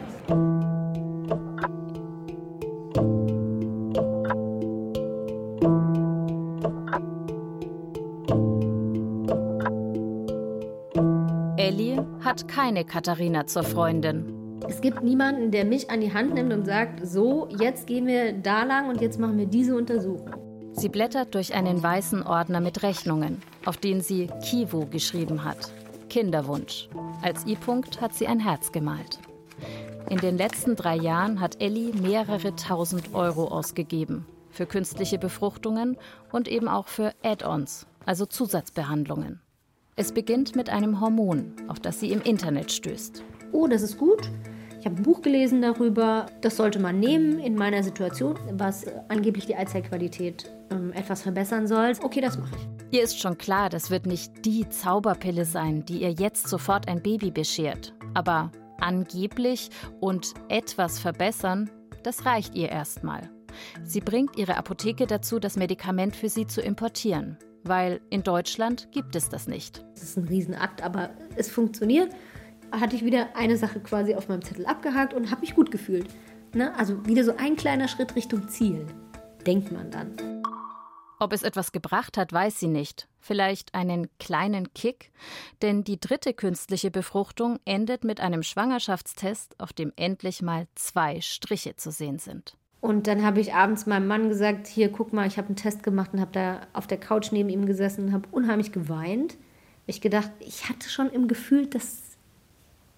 Hat 12.37 12.49
keine 12.49 12.85
Katharina 12.85 13.46
zur 13.46 13.62
Freundin. 13.62 14.61
Es 14.68 14.83
gibt 14.83 15.03
niemanden, 15.03 15.51
der 15.53 15.64
mich 15.64 15.88
an 15.90 16.03
die 16.03 16.12
Hand 16.12 16.35
nimmt 16.35 16.53
und 16.53 16.66
sagt, 16.66 17.07
so, 17.07 17.49
jetzt 17.59 17.87
gehen 17.87 18.07
wir 18.07 18.35
da 18.35 18.64
lang 18.64 18.90
und 18.90 19.01
jetzt 19.01 19.18
machen 19.18 19.38
wir 19.38 19.46
diese 19.46 19.75
Untersuchung. 19.75 20.35
Sie 20.72 20.90
blättert 20.90 21.35
durch 21.35 21.55
einen 21.55 21.83
weißen 21.83 22.22
Ordner 22.22 22.61
mit 22.61 22.83
Rechnungen, 22.83 23.40
auf 23.64 23.79
den 23.79 24.03
sie 24.03 24.29
Kivu 24.44 24.85
geschrieben 24.85 25.44
hat. 25.44 25.72
Kinderwunsch. 26.11 26.90
Als 27.22 27.46
I-Punkt 27.46 28.03
hat 28.03 28.12
sie 28.12 28.27
ein 28.27 28.40
Herz 28.40 28.70
gemalt. 28.70 29.18
In 30.11 30.18
den 30.18 30.37
letzten 30.37 30.77
drei 30.77 30.96
Jahren 30.96 31.40
hat 31.40 31.62
Ellie 31.62 31.94
mehrere 31.94 32.55
tausend 32.55 33.14
Euro 33.14 33.49
ausgegeben. 33.49 34.27
Für 34.51 34.66
künstliche 34.66 35.18
Befruchtungen 35.18 35.96
und 36.33 36.49
eben 36.49 36.68
auch 36.68 36.88
für 36.88 37.14
Add-ons, 37.22 37.87
also 38.05 38.27
Zusatzbehandlungen. 38.27 39.40
Es 39.98 40.12
beginnt 40.12 40.54
mit 40.54 40.68
einem 40.68 41.00
Hormon, 41.00 41.54
auf 41.68 41.80
das 41.80 42.00
sie 42.00 42.12
im 42.12 42.20
Internet 42.20 42.70
stößt. 42.70 43.24
Oh, 43.52 43.66
das 43.66 43.80
ist 43.80 43.96
gut. 43.96 44.30
Ich 44.78 44.85
habe 44.85 44.96
ein 44.96 45.02
Buch 45.02 45.22
gelesen 45.22 45.62
darüber. 45.62 46.26
Das 46.42 46.59
sollte 46.59 46.78
man 46.78 47.00
nehmen 47.00 47.38
in 47.38 47.54
meiner 47.54 47.82
Situation, 47.82 48.38
was 48.52 48.85
angeblich 49.09 49.46
die 49.46 49.56
Eizellqualität 49.56 50.52
ähm, 50.70 50.92
etwas 50.92 51.22
verbessern 51.22 51.66
soll. 51.66 51.94
Okay, 52.02 52.20
das 52.20 52.37
mache 52.37 52.54
ich. 52.56 52.98
Ihr 52.98 53.04
ist 53.04 53.18
schon 53.18 53.38
klar, 53.38 53.70
das 53.70 53.90
wird 53.90 54.04
nicht 54.04 54.44
die 54.44 54.68
Zauberpille 54.68 55.46
sein, 55.46 55.87
die 55.87 56.02
ihr 56.02 56.12
jetzt 56.12 56.46
sofort 56.46 56.88
ein 56.88 57.00
Baby 57.00 57.30
beschert. 57.30 57.94
Aber 58.12 58.52
angeblich 58.78 59.70
und 60.00 60.35
etwas 60.50 60.98
verbessern, 60.98 61.70
das 62.02 62.26
reicht 62.26 62.54
ihr 62.54 62.68
erstmal. 62.68 63.30
Sie 63.82 64.00
bringt 64.00 64.37
ihre 64.37 64.59
Apotheke 64.59 65.06
dazu, 65.06 65.38
das 65.38 65.56
Medikament 65.56 66.14
für 66.14 66.28
sie 66.28 66.46
zu 66.46 66.61
importieren, 66.61 67.38
weil 67.68 68.00
in 68.11 68.22
Deutschland 68.22 68.88
gibt 68.92 69.16
es 69.16 69.29
das 69.29 69.46
nicht. 69.46 69.85
Das 69.94 70.02
ist 70.02 70.16
ein 70.16 70.24
Riesenakt, 70.24 70.83
aber 70.83 71.11
es 71.37 71.50
funktioniert. 71.50 72.12
Hatte 72.72 72.96
ich 72.96 73.05
wieder 73.05 73.37
eine 73.37 73.57
Sache 73.57 73.81
quasi 73.81 74.14
auf 74.14 74.29
meinem 74.29 74.42
Zettel 74.42 74.66
abgehakt 74.66 75.14
und 75.14 75.31
habe 75.31 75.42
mich 75.42 75.55
gut 75.55 75.70
gefühlt. 75.70 76.07
Ne? 76.55 76.74
Also 76.76 77.07
wieder 77.07 77.24
so 77.24 77.37
ein 77.37 77.57
kleiner 77.57 77.88
Schritt 77.88 78.16
Richtung 78.16 78.48
Ziel, 78.48 78.87
denkt 79.46 79.72
man 79.72 79.90
dann. 79.90 80.16
Ob 81.18 81.33
es 81.33 81.42
etwas 81.42 81.72
gebracht 81.72 82.18
hat, 82.18 82.33
weiß 82.33 82.61
sie 82.61 82.68
nicht. 82.68 83.09
Vielleicht 83.20 83.74
einen 83.74 84.09
kleinen 84.18 84.74
Kick? 84.74 85.12
Denn 85.62 85.83
die 85.83 85.98
dritte 85.98 86.35
künstliche 86.35 86.90
Befruchtung 86.90 87.59
endet 87.64 88.05
mit 88.05 88.20
einem 88.20 88.42
Schwangerschaftstest, 88.42 89.59
auf 89.59 89.72
dem 89.72 89.92
endlich 89.96 90.42
mal 90.42 90.66
zwei 90.74 91.20
Striche 91.22 91.76
zu 91.76 91.90
sehen 91.90 92.18
sind. 92.18 92.57
Und 92.81 93.07
dann 93.07 93.25
habe 93.25 93.41
ich 93.41 93.55
abends 93.55 93.87
meinem 93.87 94.07
Mann 94.07 94.29
gesagt, 94.29 94.67
hier, 94.67 94.91
guck 94.91 95.12
mal, 95.12 95.27
ich 95.27 95.39
habe 95.39 95.49
einen 95.49 95.57
Test 95.57 95.83
gemacht 95.83 96.11
und 96.12 96.21
habe 96.21 96.33
da 96.33 96.61
auf 96.73 96.87
der 96.87 96.99
Couch 96.99 97.33
neben 97.33 97.49
ihm 97.49 97.67
gesessen 97.67 98.07
und 98.07 98.12
habe 98.12 98.29
unheimlich 98.31 98.71
geweint. 98.71 99.37
Ich 99.87 100.01
gedacht, 100.01 100.31
ich 100.41 100.69
hatte 100.69 100.89
schon 100.89 101.11
im 101.11 101.29
Gefühl, 101.29 101.67
dass 101.67 102.03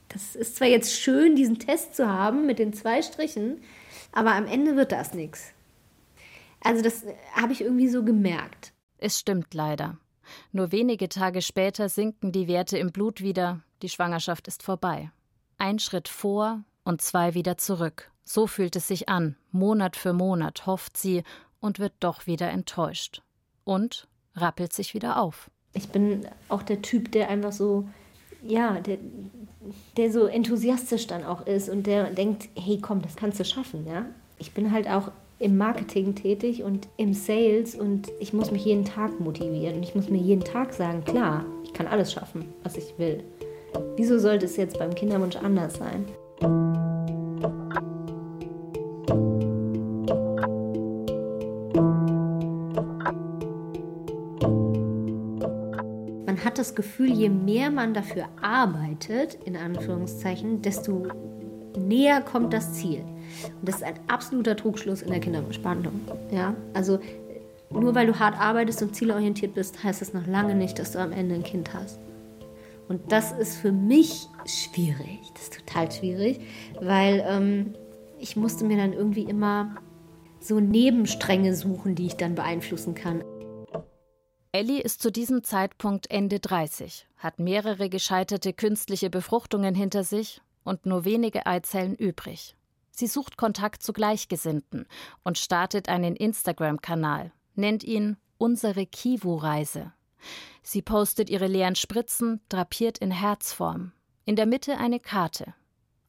das 0.09 0.35
ist 0.35 0.57
zwar 0.57 0.69
jetzt 0.69 0.99
schön, 0.99 1.37
diesen 1.37 1.59
Test 1.59 1.95
zu 1.95 2.09
haben 2.09 2.47
mit 2.47 2.59
den 2.59 2.73
zwei 2.73 3.03
Strichen, 3.03 3.61
aber 4.13 4.33
am 4.35 4.47
Ende 4.47 4.75
wird 4.75 4.93
das 4.93 5.13
nichts. 5.13 5.53
Also 6.61 6.83
das 6.83 7.05
habe 7.35 7.53
ich 7.53 7.61
irgendwie 7.61 7.89
so 7.89 8.03
gemerkt. 8.03 8.73
Es 8.97 9.19
stimmt 9.19 9.55
leider. 9.55 9.99
Nur 10.53 10.73
wenige 10.73 11.09
Tage 11.09 11.43
später 11.43 11.89
sinken 11.89 12.33
die 12.33 12.49
Werte 12.49 12.79
im 12.79 12.91
Blut 12.91 13.21
wieder, 13.21 13.61
die 13.83 13.89
Schwangerschaft 13.89 14.49
ist 14.49 14.63
vorbei. 14.63 15.11
Ein 15.59 15.79
Schritt 15.79 16.09
vor 16.09 16.65
und 16.85 17.03
zwei 17.03 17.35
wieder 17.35 17.59
zurück. 17.59 18.11
So 18.31 18.47
fühlt 18.47 18.77
es 18.77 18.87
sich 18.87 19.09
an. 19.09 19.37
Monat 19.53 19.97
für 19.97 20.13
Monat 20.13 20.67
hofft 20.67 20.99
sie 20.99 21.23
und 21.61 21.79
wird 21.79 21.95
doch 22.01 22.27
wieder 22.27 22.51
enttäuscht. 22.51 23.23
Und 23.65 24.07
rappelt 24.37 24.75
sich 24.75 24.93
wieder 24.93 25.19
auf. 25.19 25.51
Ich 25.73 25.89
bin 25.89 26.27
auch 26.51 26.63
der 26.63 26.83
Typ, 26.83 27.11
der 27.13 27.31
einfach 27.31 27.53
so, 27.53 27.89
ja, 28.43 28.81
der, 28.81 28.99
der 29.97 30.13
so 30.13 30.27
enthusiastisch 30.27 31.07
dann 31.07 31.25
auch 31.25 31.47
ist 31.47 31.71
und 31.71 31.87
der 31.87 32.11
denkt, 32.11 32.51
hey 32.55 32.79
komm, 32.83 33.01
das 33.01 33.17
kannst 33.17 33.41
du 33.41 33.47
schaffen, 33.47 33.87
ja. 33.87 34.05
Ich 34.37 34.53
bin 34.53 34.73
halt 34.73 34.89
auch 34.89 35.11
im 35.39 35.57
Marketing 35.57 36.15
tätig 36.15 36.63
und 36.63 36.87
im 36.99 37.15
Sales 37.15 37.77
und 37.77 38.11
ich 38.21 38.35
muss 38.35 38.51
mich 38.51 38.67
jeden 38.67 38.85
Tag 38.85 39.21
motivieren 39.21 39.77
und 39.77 39.83
ich 39.83 39.95
muss 39.95 40.11
mir 40.11 40.21
jeden 40.21 40.45
Tag 40.45 40.75
sagen, 40.75 41.03
klar, 41.03 41.47
ich 41.65 41.73
kann 41.73 41.87
alles 41.87 42.13
schaffen, 42.13 42.45
was 42.63 42.77
ich 42.77 42.93
will. 42.99 43.25
Wieso 43.97 44.19
sollte 44.19 44.45
es 44.45 44.59
jetzt 44.59 44.79
beim 44.79 44.95
Kinderwunsch 44.95 45.37
anders 45.37 45.79
sein? 45.79 46.05
Hat 56.49 56.59
das 56.59 56.75
Gefühl, 56.75 57.13
je 57.13 57.29
mehr 57.29 57.71
man 57.71 57.93
dafür 57.93 58.25
arbeitet, 58.41 59.35
in 59.45 59.55
Anführungszeichen, 59.55 60.63
desto 60.63 61.07
näher 61.79 62.23
kommt 62.23 62.55
das 62.55 62.73
Ziel. 62.73 63.01
Und 63.61 63.69
das 63.69 63.77
ist 63.77 63.83
ein 63.83 63.99
absoluter 64.09 64.57
Trugschluss 64.57 65.03
in 65.03 65.11
der 65.11 65.21
Kinderwunschbehandlung. 65.21 66.01
Ja? 66.31 66.55
Also 66.73 67.01
nur 67.69 67.95
weil 67.95 68.07
du 68.07 68.19
hart 68.19 68.41
arbeitest 68.41 68.81
und 68.81 68.97
zielorientiert 68.97 69.53
bist, 69.53 69.85
heißt 69.85 70.01
das 70.01 70.15
noch 70.15 70.27
lange 70.27 70.55
nicht, 70.55 70.79
dass 70.79 70.93
du 70.93 71.01
am 71.01 71.13
Ende 71.13 71.35
ein 71.35 71.43
Kind 71.43 71.75
hast. 71.75 71.99
Und 72.89 73.13
das 73.13 73.33
ist 73.33 73.59
für 73.59 73.71
mich 73.71 74.27
schwierig. 74.47 75.21
Das 75.35 75.43
ist 75.43 75.67
total 75.67 75.93
schwierig, 75.93 76.41
weil 76.81 77.23
ähm, 77.29 77.75
ich 78.19 78.37
musste 78.37 78.65
mir 78.65 78.79
dann 78.79 78.95
irgendwie 78.95 79.25
immer 79.25 79.77
so 80.41 80.61
Nebenstränge 80.61 81.55
suchen, 81.55 81.95
die 81.95 82.07
ich 82.07 82.17
dann 82.17 82.35
beeinflussen 82.35 82.95
kann. 82.95 83.23
Ellie 84.59 84.81
ist 84.81 85.01
zu 85.01 85.13
diesem 85.13 85.45
Zeitpunkt 85.45 86.11
Ende 86.11 86.41
30, 86.41 87.07
hat 87.19 87.39
mehrere 87.39 87.89
gescheiterte 87.89 88.53
künstliche 88.53 89.09
Befruchtungen 89.09 89.73
hinter 89.77 90.03
sich 90.03 90.43
und 90.65 90.85
nur 90.85 91.05
wenige 91.05 91.47
Eizellen 91.47 91.95
übrig. 91.95 92.57
Sie 92.91 93.07
sucht 93.07 93.37
Kontakt 93.37 93.85
zu 93.85 93.93
Gleichgesinnten 93.93 94.89
und 95.23 95.39
startet 95.39 95.89
einen 95.89 96.17
Instagram-Kanal, 96.17 97.31
nennt 97.55 97.85
ihn 97.85 98.17
Unsere 98.37 98.85
Kivu-Reise. 98.85 99.93
Sie 100.65 100.83
postet 100.83 101.31
ihre 101.31 101.47
leeren 101.47 101.77
Spritzen, 101.77 102.41
drapiert 102.49 102.99
in 102.99 103.13
Herzform. 103.13 103.93
In 104.25 104.35
der 104.35 104.47
Mitte 104.47 104.79
eine 104.79 104.99
Karte. 104.99 105.55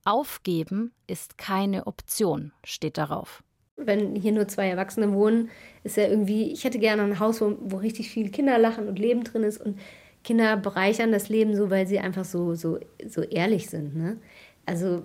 Aufgeben 0.05 0.95
ist 1.05 1.37
keine 1.37 1.85
Option, 1.85 2.51
steht 2.63 2.97
darauf. 2.97 3.43
Wenn 3.83 4.15
hier 4.15 4.31
nur 4.31 4.47
zwei 4.47 4.67
Erwachsene 4.67 5.13
wohnen, 5.13 5.49
ist 5.83 5.97
ja 5.97 6.07
irgendwie, 6.07 6.51
ich 6.51 6.63
hätte 6.63 6.79
gerne 6.79 7.03
ein 7.03 7.19
Haus, 7.19 7.41
wo, 7.41 7.55
wo 7.61 7.77
richtig 7.77 8.09
viele 8.09 8.29
Kinder 8.29 8.57
lachen 8.57 8.87
und 8.87 8.99
Leben 8.99 9.23
drin 9.23 9.43
ist 9.43 9.59
und 9.59 9.79
Kinder 10.23 10.57
bereichern 10.57 11.11
das 11.11 11.29
Leben 11.29 11.55
so, 11.55 11.69
weil 11.69 11.87
sie 11.87 11.99
einfach 11.99 12.25
so, 12.25 12.55
so, 12.55 12.79
so 13.07 13.21
ehrlich 13.21 13.69
sind. 13.69 13.95
Ne? 13.95 14.17
Also 14.65 15.03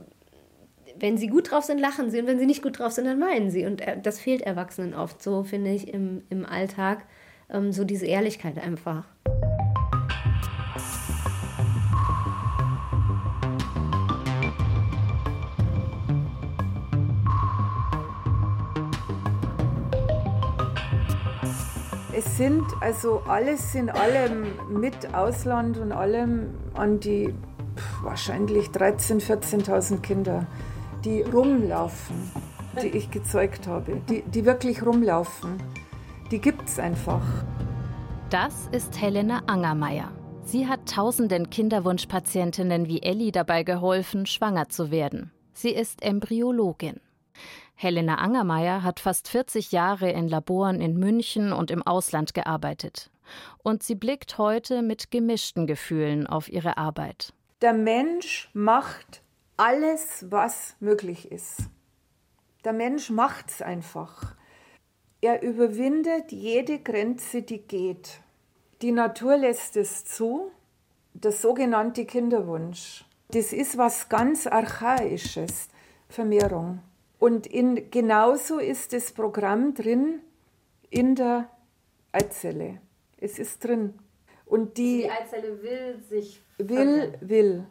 wenn 0.98 1.18
sie 1.18 1.28
gut 1.28 1.50
drauf 1.50 1.64
sind, 1.64 1.78
lachen 1.78 2.10
sie 2.10 2.20
und 2.20 2.26
wenn 2.26 2.38
sie 2.38 2.46
nicht 2.46 2.62
gut 2.62 2.78
drauf 2.78 2.92
sind, 2.92 3.06
dann 3.06 3.20
weinen 3.20 3.50
sie. 3.50 3.66
Und 3.66 3.80
äh, 3.80 4.00
das 4.00 4.20
fehlt 4.20 4.42
Erwachsenen 4.42 4.94
oft 4.94 5.22
so, 5.22 5.44
finde 5.44 5.70
ich, 5.70 5.92
im, 5.92 6.22
im 6.30 6.44
Alltag. 6.44 7.04
Ähm, 7.50 7.72
so 7.72 7.84
diese 7.84 8.06
Ehrlichkeit 8.06 8.58
einfach. 8.58 9.04
Sind 22.36 22.64
also 22.80 23.22
alles 23.28 23.74
in 23.74 23.90
allem 23.90 24.46
mit 24.68 25.14
Ausland 25.14 25.78
und 25.78 25.92
allem 25.92 26.54
an 26.74 26.98
die 26.98 27.32
wahrscheinlich 28.02 28.68
13.000, 28.68 29.22
14.000 29.66 30.00
Kinder 30.00 30.46
die 31.04 31.22
rumlaufen, 31.22 32.30
die 32.82 32.88
ich 32.88 33.10
gezeugt 33.10 33.66
habe, 33.66 34.00
die, 34.08 34.22
die 34.22 34.44
wirklich 34.44 34.84
rumlaufen. 34.84 35.62
Die 36.30 36.40
gibt 36.40 36.66
es 36.66 36.78
einfach. 36.78 37.22
Das 38.30 38.68
ist 38.72 39.00
Helena 39.00 39.42
Angermeier. 39.46 40.10
Sie 40.44 40.66
hat 40.66 40.88
tausenden 40.88 41.50
Kinderwunschpatientinnen 41.50 42.88
wie 42.88 43.02
Elli 43.02 43.32
dabei 43.32 43.62
geholfen, 43.62 44.26
schwanger 44.26 44.68
zu 44.68 44.90
werden. 44.90 45.30
Sie 45.52 45.70
ist 45.70 46.02
Embryologin. 46.02 47.00
Helena 47.74 48.16
Angermeier 48.16 48.82
hat 48.82 49.00
fast 49.00 49.28
40 49.28 49.72
Jahre 49.72 50.10
in 50.10 50.28
Laboren 50.28 50.80
in 50.80 50.98
München 50.98 51.52
und 51.52 51.70
im 51.70 51.82
Ausland 51.82 52.34
gearbeitet. 52.34 53.10
Und 53.62 53.82
sie 53.82 53.94
blickt 53.94 54.38
heute 54.38 54.82
mit 54.82 55.10
gemischten 55.10 55.66
Gefühlen 55.66 56.26
auf 56.26 56.48
ihre 56.48 56.76
Arbeit. 56.76 57.32
Der 57.62 57.72
Mensch 57.72 58.50
macht 58.52 59.22
alles, 59.56 60.26
was 60.28 60.76
möglich 60.80 61.30
ist. 61.30 61.70
Der 62.64 62.72
Mensch 62.72 63.10
macht 63.10 63.50
es 63.50 63.62
einfach. 63.62 64.34
Er 65.20 65.42
überwindet 65.42 66.32
jede 66.32 66.78
Grenze, 66.78 67.42
die 67.42 67.58
geht. 67.58 68.20
Die 68.82 68.92
Natur 68.92 69.36
lässt 69.36 69.76
es 69.76 70.04
zu, 70.04 70.50
der 71.14 71.32
sogenannte 71.32 72.04
Kinderwunsch. 72.04 73.04
Das 73.28 73.52
ist 73.52 73.78
was 73.78 74.08
ganz 74.08 74.46
Archaisches, 74.46 75.68
Vermehrung. 76.08 76.80
Und 77.24 77.46
in, 77.46 77.90
genauso 77.90 78.58
ist 78.58 78.92
das 78.92 79.12
Programm 79.12 79.72
drin 79.72 80.20
in 80.90 81.14
der 81.14 81.48
Eizelle. 82.12 82.82
Es 83.16 83.38
ist 83.38 83.64
drin. 83.64 83.94
Und 84.44 84.76
die, 84.76 85.04
die 85.04 85.10
Eizelle 85.10 85.62
will 85.62 86.02
sich. 86.06 86.42
Will, 86.58 87.16
will. 87.22 87.66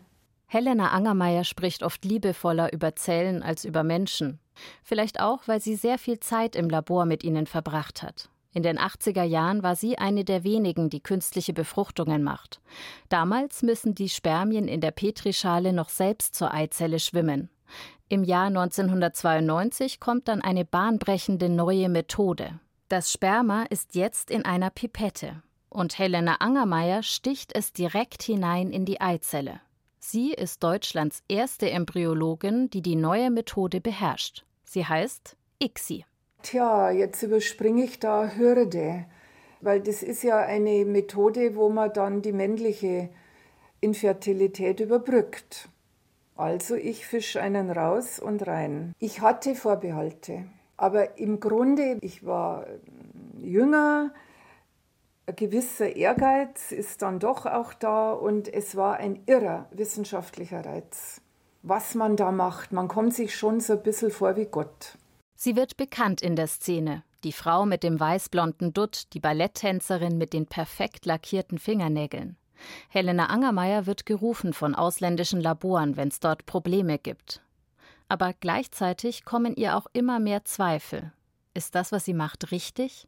Helena 0.47 0.89
Angermeier 0.89 1.43
spricht 1.43 1.83
oft 1.83 2.03
liebevoller 2.03 2.73
über 2.73 2.95
Zellen 2.95 3.43
als 3.43 3.63
über 3.63 3.83
Menschen. 3.83 4.39
Vielleicht 4.81 5.19
auch, 5.19 5.47
weil 5.47 5.61
sie 5.61 5.75
sehr 5.75 5.99
viel 5.99 6.19
Zeit 6.19 6.55
im 6.55 6.67
Labor 6.67 7.05
mit 7.05 7.23
ihnen 7.23 7.45
verbracht 7.45 8.01
hat. 8.01 8.29
In 8.53 8.63
den 8.63 8.79
80er 8.79 9.21
Jahren 9.21 9.61
war 9.61 9.75
sie 9.75 9.99
eine 9.99 10.25
der 10.25 10.43
wenigen, 10.43 10.89
die 10.89 11.03
künstliche 11.03 11.53
Befruchtungen 11.53 12.23
macht. 12.23 12.59
Damals 13.07 13.61
müssen 13.61 13.93
die 13.93 14.09
Spermien 14.09 14.67
in 14.67 14.81
der 14.81 14.89
Petrischale 14.89 15.73
noch 15.73 15.89
selbst 15.89 16.33
zur 16.33 16.51
Eizelle 16.51 16.97
schwimmen. 16.97 17.51
Im 18.13 18.23
Jahr 18.23 18.45
1992 18.45 19.99
kommt 19.99 20.27
dann 20.27 20.43
eine 20.43 20.65
bahnbrechende 20.65 21.49
neue 21.49 21.89
Methode. 21.89 22.59
Das 22.87 23.11
Sperma 23.11 23.63
ist 23.71 23.95
jetzt 23.95 24.29
in 24.29 24.45
einer 24.45 24.69
Pipette 24.69 25.41
und 25.67 25.97
Helena 25.97 26.35
Angermeier 26.35 27.01
sticht 27.01 27.55
es 27.55 27.73
direkt 27.73 28.21
hinein 28.21 28.69
in 28.69 28.85
die 28.85 29.01
Eizelle. 29.01 29.61
Sie 29.97 30.31
ist 30.31 30.61
Deutschlands 30.61 31.23
erste 31.27 31.71
Embryologin, 31.71 32.69
die 32.69 32.83
die 32.83 32.95
neue 32.95 33.31
Methode 33.31 33.81
beherrscht. 33.81 34.45
Sie 34.63 34.85
heißt 34.85 35.35
ICSI. 35.63 36.05
Tja, 36.43 36.91
jetzt 36.91 37.23
überspringe 37.23 37.83
ich 37.83 37.99
da 37.99 38.27
Hürde, 38.37 39.05
weil 39.59 39.81
das 39.81 40.03
ist 40.03 40.21
ja 40.21 40.37
eine 40.37 40.85
Methode, 40.85 41.55
wo 41.55 41.69
man 41.69 41.91
dann 41.91 42.21
die 42.21 42.31
männliche 42.31 43.09
Infertilität 43.81 44.81
überbrückt. 44.81 45.67
Also 46.35 46.75
ich 46.75 47.05
fische 47.05 47.41
einen 47.41 47.69
raus 47.69 48.19
und 48.19 48.47
rein. 48.47 48.93
Ich 48.99 49.21
hatte 49.21 49.55
Vorbehalte, 49.55 50.45
aber 50.77 51.17
im 51.17 51.39
Grunde, 51.39 51.97
ich 52.01 52.25
war 52.25 52.65
jünger, 53.37 54.11
ein 55.25 55.35
gewisser 55.35 55.95
Ehrgeiz 55.95 56.71
ist 56.71 57.01
dann 57.01 57.19
doch 57.19 57.45
auch 57.45 57.73
da 57.73 58.11
und 58.11 58.51
es 58.51 58.75
war 58.75 58.97
ein 58.97 59.21
irrer 59.25 59.67
wissenschaftlicher 59.71 60.65
Reiz. 60.65 61.21
Was 61.61 61.95
man 61.95 62.17
da 62.17 62.31
macht, 62.31 62.73
man 62.73 62.89
kommt 62.89 63.13
sich 63.13 63.35
schon 63.35 63.61
so 63.61 63.73
ein 63.73 63.83
bisschen 63.83 64.11
vor 64.11 64.35
wie 64.35 64.45
Gott. 64.45 64.97
Sie 65.35 65.55
wird 65.55 65.77
bekannt 65.77 66.21
in 66.21 66.35
der 66.35 66.47
Szene. 66.47 67.03
Die 67.23 67.31
Frau 67.31 67.65
mit 67.65 67.83
dem 67.83 67.99
weißblonden 67.99 68.73
Dutt, 68.73 69.13
die 69.13 69.21
Balletttänzerin 69.21 70.17
mit 70.17 70.33
den 70.33 70.45
perfekt 70.45 71.05
lackierten 71.05 71.57
Fingernägeln. 71.57 72.35
Helena 72.89 73.27
Angermeier 73.27 73.85
wird 73.85 74.05
gerufen 74.05 74.53
von 74.53 74.75
ausländischen 74.75 75.41
Laboren, 75.41 75.97
wenn 75.97 76.09
es 76.09 76.19
dort 76.19 76.45
Probleme 76.45 76.97
gibt. 76.97 77.41
Aber 78.07 78.33
gleichzeitig 78.39 79.25
kommen 79.25 79.55
ihr 79.55 79.75
auch 79.75 79.87
immer 79.93 80.19
mehr 80.19 80.45
Zweifel. 80.45 81.11
Ist 81.53 81.75
das, 81.75 81.91
was 81.91 82.05
sie 82.05 82.13
macht, 82.13 82.51
richtig? 82.51 83.07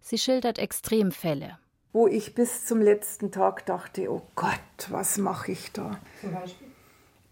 Sie 0.00 0.18
schildert 0.18 0.58
Extremfälle. 0.58 1.58
Wo 1.92 2.06
ich 2.06 2.34
bis 2.34 2.66
zum 2.66 2.80
letzten 2.80 3.32
Tag 3.32 3.66
dachte, 3.66 4.10
oh 4.10 4.22
Gott, 4.36 4.88
was 4.88 5.18
mache 5.18 5.52
ich 5.52 5.72
da? 5.72 5.98
Zum 6.20 6.32
Beispiel? 6.32 6.68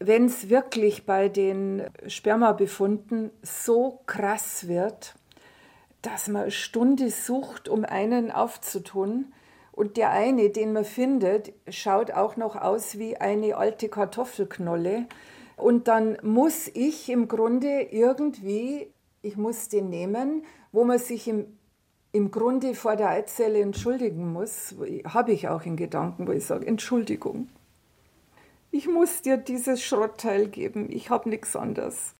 Wenn 0.01 0.27
es 0.27 0.49
wirklich 0.49 1.07
bei 1.07 1.29
den 1.29 1.85
Spermabefunden 2.07 3.31
so 3.43 4.01
krass 4.07 4.69
wird, 4.69 5.15
dass 6.03 6.29
man 6.29 6.43
eine 6.43 6.51
Stunde 6.53 7.11
sucht, 7.11 7.69
um 7.69 7.85
einen 7.85 8.31
aufzutun, 8.31 9.33
und 9.79 9.97
der 9.97 10.11
eine, 10.11 10.51
den 10.51 10.73
man 10.73 10.85
findet, 10.85 11.53
schaut 11.69 12.11
auch 12.11 12.37
noch 12.37 12.57
aus 12.57 12.99
wie 12.99 13.17
eine 13.17 13.57
alte 13.57 13.89
Kartoffelknolle. 13.89 15.07
Und 15.57 15.87
dann 15.87 16.19
muss 16.23 16.67
ich 16.75 17.09
im 17.09 17.29
Grunde 17.29 17.83
irgendwie, 17.83 18.93
ich 19.23 19.37
muss 19.37 19.69
den 19.69 19.89
nehmen, 19.89 20.45
wo 20.73 20.83
man 20.85 20.99
sich 20.99 21.29
im 21.29 21.59
im 22.11 22.31
Grunde 22.31 22.75
vor 22.75 22.97
der 22.97 23.11
Eizelle 23.11 23.61
entschuldigen 23.61 24.33
muss, 24.33 24.75
habe 25.05 25.31
ich 25.33 25.49
auch 25.49 25.63
in 25.63 25.77
Gedanken, 25.77 26.27
wo 26.27 26.33
ich 26.33 26.47
sage, 26.47 26.67
Entschuldigung. 26.67 27.51
Ich 28.71 28.89
muss 28.89 29.21
dir 29.21 29.37
dieses 29.37 29.85
Schrottteil 29.85 30.49
geben, 30.49 30.91
ich 30.91 31.11
habe 31.11 31.29
nichts 31.29 31.55
anderes. 31.55 32.15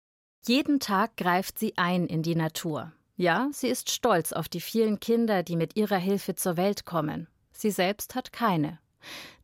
Jeden 0.47 0.79
Tag 0.79 1.17
greift 1.17 1.59
sie 1.59 1.73
ein 1.77 2.07
in 2.07 2.23
die 2.23 2.37
Natur. 2.37 2.93
Ja, 3.17 3.49
sie 3.51 3.69
ist 3.69 3.91
stolz 3.91 4.33
auf 4.33 4.49
die 4.49 4.61
vielen 4.61 5.01
Kinder, 5.01 5.43
die 5.43 5.57
mit 5.57 5.77
ihrer 5.77 5.97
Hilfe 5.97 6.35
zur 6.35 6.57
Welt 6.57 6.85
kommen. 6.85 7.27
Sie 7.59 7.73
selbst 7.73 8.15
hat 8.15 8.33
keine. 8.33 8.79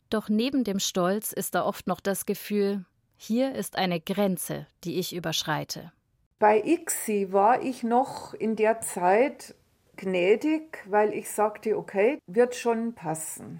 Doch 0.08 0.28
neben 0.28 0.62
dem 0.62 0.78
Stolz 0.78 1.32
ist 1.32 1.56
da 1.56 1.64
oft 1.64 1.88
noch 1.88 1.98
das 1.98 2.26
Gefühl, 2.26 2.84
hier 3.16 3.56
ist 3.56 3.76
eine 3.76 3.98
Grenze, 3.98 4.68
die 4.84 5.00
ich 5.00 5.16
überschreite. 5.16 5.90
Bei 6.38 6.62
ICSI 6.64 7.32
war 7.32 7.60
ich 7.60 7.82
noch 7.82 8.32
in 8.32 8.54
der 8.54 8.80
Zeit 8.80 9.56
gnädig, 9.96 10.84
weil 10.88 11.12
ich 11.12 11.28
sagte, 11.28 11.76
okay, 11.76 12.18
wird 12.28 12.54
schon 12.54 12.94
passen. 12.94 13.58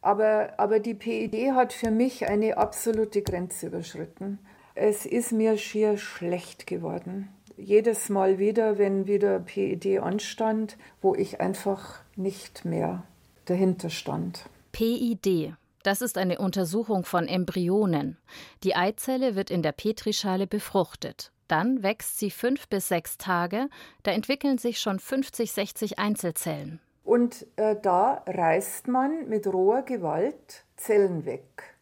Aber, 0.00 0.54
aber 0.56 0.80
die 0.80 0.94
PID 0.94 1.52
hat 1.52 1.74
für 1.74 1.90
mich 1.90 2.26
eine 2.26 2.56
absolute 2.56 3.20
Grenze 3.20 3.66
überschritten. 3.66 4.38
Es 4.74 5.04
ist 5.04 5.32
mir 5.32 5.58
schier 5.58 5.98
schlecht 5.98 6.66
geworden. 6.66 7.28
Jedes 7.58 8.08
Mal 8.08 8.38
wieder, 8.38 8.78
wenn 8.78 9.06
wieder 9.06 9.40
PID 9.40 10.00
anstand, 10.00 10.78
wo 11.02 11.14
ich 11.14 11.38
einfach 11.42 12.02
nicht 12.16 12.64
mehr 12.64 13.02
dahinter 13.50 13.90
stand. 13.90 14.48
PID, 14.72 15.54
das 15.82 16.02
ist 16.02 16.18
eine 16.18 16.38
Untersuchung 16.38 17.04
von 17.04 17.26
Embryonen. 17.26 18.18
Die 18.62 18.76
Eizelle 18.76 19.34
wird 19.34 19.50
in 19.50 19.62
der 19.62 19.72
Petrischale 19.72 20.46
befruchtet. 20.46 21.32
Dann 21.48 21.82
wächst 21.82 22.18
sie 22.18 22.30
fünf 22.30 22.68
bis 22.68 22.88
sechs 22.88 23.18
Tage, 23.18 23.68
da 24.04 24.12
entwickeln 24.12 24.58
sich 24.58 24.78
schon 24.78 25.00
50, 25.00 25.50
60 25.50 25.98
Einzelzellen. 25.98 26.80
Und 27.02 27.44
äh, 27.56 27.74
da 27.82 28.22
reißt 28.26 28.86
man 28.86 29.28
mit 29.28 29.46
roher 29.48 29.82
Gewalt 29.82 30.64
Zellen 30.76 31.24
weg, 31.24 31.74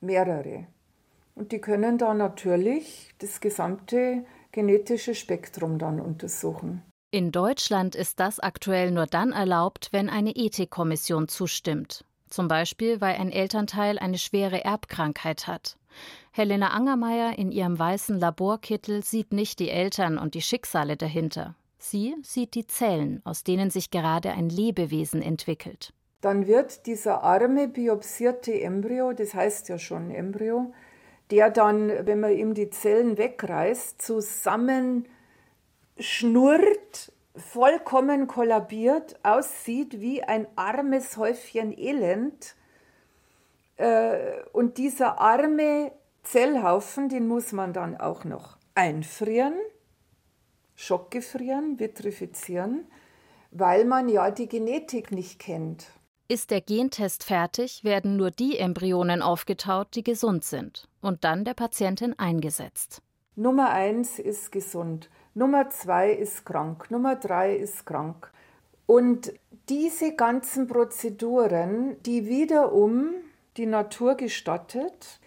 mehrere. 0.00 0.68
Und 1.34 1.50
die 1.50 1.60
können 1.60 1.98
da 1.98 2.14
natürlich 2.14 3.14
das 3.18 3.40
gesamte 3.40 4.24
genetische 4.52 5.14
Spektrum 5.14 5.78
dann 5.78 6.00
untersuchen. 6.00 6.82
In 7.16 7.32
Deutschland 7.32 7.94
ist 7.94 8.20
das 8.20 8.40
aktuell 8.40 8.90
nur 8.90 9.06
dann 9.06 9.32
erlaubt, 9.32 9.88
wenn 9.90 10.10
eine 10.10 10.32
Ethikkommission 10.32 11.28
zustimmt. 11.28 12.04
Zum 12.28 12.46
Beispiel, 12.46 13.00
weil 13.00 13.14
ein 13.14 13.32
Elternteil 13.32 13.98
eine 13.98 14.18
schwere 14.18 14.62
Erbkrankheit 14.62 15.46
hat. 15.46 15.78
Helena 16.30 16.72
Angermeier 16.72 17.38
in 17.38 17.50
ihrem 17.52 17.78
weißen 17.78 18.20
Laborkittel 18.20 19.02
sieht 19.02 19.32
nicht 19.32 19.60
die 19.60 19.70
Eltern 19.70 20.18
und 20.18 20.34
die 20.34 20.42
Schicksale 20.42 20.98
dahinter. 20.98 21.54
Sie 21.78 22.14
sieht 22.20 22.52
die 22.52 22.66
Zellen, 22.66 23.22
aus 23.24 23.44
denen 23.44 23.70
sich 23.70 23.90
gerade 23.90 24.32
ein 24.32 24.50
Lebewesen 24.50 25.22
entwickelt. 25.22 25.94
Dann 26.20 26.46
wird 26.46 26.84
dieser 26.84 27.22
arme 27.22 27.66
biopsierte 27.66 28.60
Embryo, 28.60 29.14
das 29.14 29.32
heißt 29.32 29.70
ja 29.70 29.78
schon 29.78 30.10
Embryo, 30.10 30.74
der 31.30 31.48
dann, 31.48 31.88
wenn 31.88 32.20
man 32.20 32.36
ihm 32.36 32.52
die 32.52 32.68
Zellen 32.68 33.16
wegreißt, 33.16 34.02
zusammen 34.02 35.08
schnurrt, 35.98 37.12
vollkommen 37.34 38.26
kollabiert, 38.26 39.16
aussieht 39.22 40.00
wie 40.00 40.22
ein 40.22 40.46
armes 40.56 41.16
Häufchen 41.16 41.76
Elend. 41.76 42.54
Äh, 43.76 44.42
und 44.52 44.78
dieser 44.78 45.20
arme 45.20 45.92
Zellhaufen, 46.22 47.08
den 47.08 47.28
muss 47.28 47.52
man 47.52 47.72
dann 47.72 47.96
auch 47.96 48.24
noch 48.24 48.56
einfrieren, 48.74 49.54
schockgefrieren, 50.74 51.78
vitrifizieren, 51.78 52.86
weil 53.50 53.84
man 53.84 54.08
ja 54.08 54.30
die 54.30 54.48
Genetik 54.48 55.12
nicht 55.12 55.38
kennt. 55.38 55.86
Ist 56.28 56.50
der 56.50 56.60
Gentest 56.60 57.22
fertig, 57.22 57.84
werden 57.84 58.16
nur 58.16 58.32
die 58.32 58.58
Embryonen 58.58 59.22
aufgetaut, 59.22 59.94
die 59.94 60.02
gesund 60.02 60.44
sind, 60.44 60.88
und 61.00 61.22
dann 61.22 61.44
der 61.44 61.54
Patientin 61.54 62.18
eingesetzt. 62.18 63.00
Nummer 63.36 63.70
eins 63.70 64.18
ist 64.18 64.50
gesund, 64.50 65.08
Nummer 65.36 65.68
zwei 65.68 66.12
ist 66.12 66.46
krank, 66.46 66.90
Nummer 66.90 67.14
drei 67.14 67.54
ist 67.56 67.84
krank. 67.84 68.32
Und 68.86 69.34
diese 69.68 70.16
ganzen 70.16 70.66
Prozeduren, 70.66 72.02
die 72.04 72.26
wiederum 72.26 73.10
die 73.58 73.66
Natur 73.66 74.14
gestattet, 74.14 75.20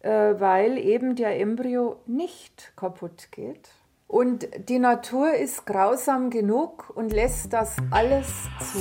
äh, 0.00 0.10
weil 0.10 0.76
eben 0.76 1.14
der 1.14 1.38
Embryo 1.38 2.00
nicht 2.06 2.72
kaputt 2.74 3.28
geht. 3.30 3.70
Und 4.08 4.48
die 4.68 4.80
Natur 4.80 5.32
ist 5.34 5.66
grausam 5.66 6.30
genug 6.30 6.90
und 6.92 7.12
lässt 7.12 7.52
das 7.52 7.76
alles 7.92 8.48
zu. 8.58 8.80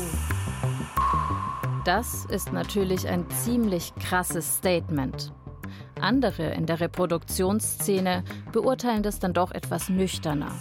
Das 1.86 2.25
ist 2.31 2.51
natürlich 2.51 3.07
ein 3.07 3.29
ziemlich 3.29 3.93
krasses 3.97 4.57
Statement. 4.57 5.33
Andere 5.99 6.53
in 6.53 6.65
der 6.65 6.79
Reproduktionsszene 6.79 8.23
beurteilen 8.51 9.03
das 9.03 9.19
dann 9.19 9.34
doch 9.34 9.51
etwas 9.51 9.89
nüchterner. 9.89 10.51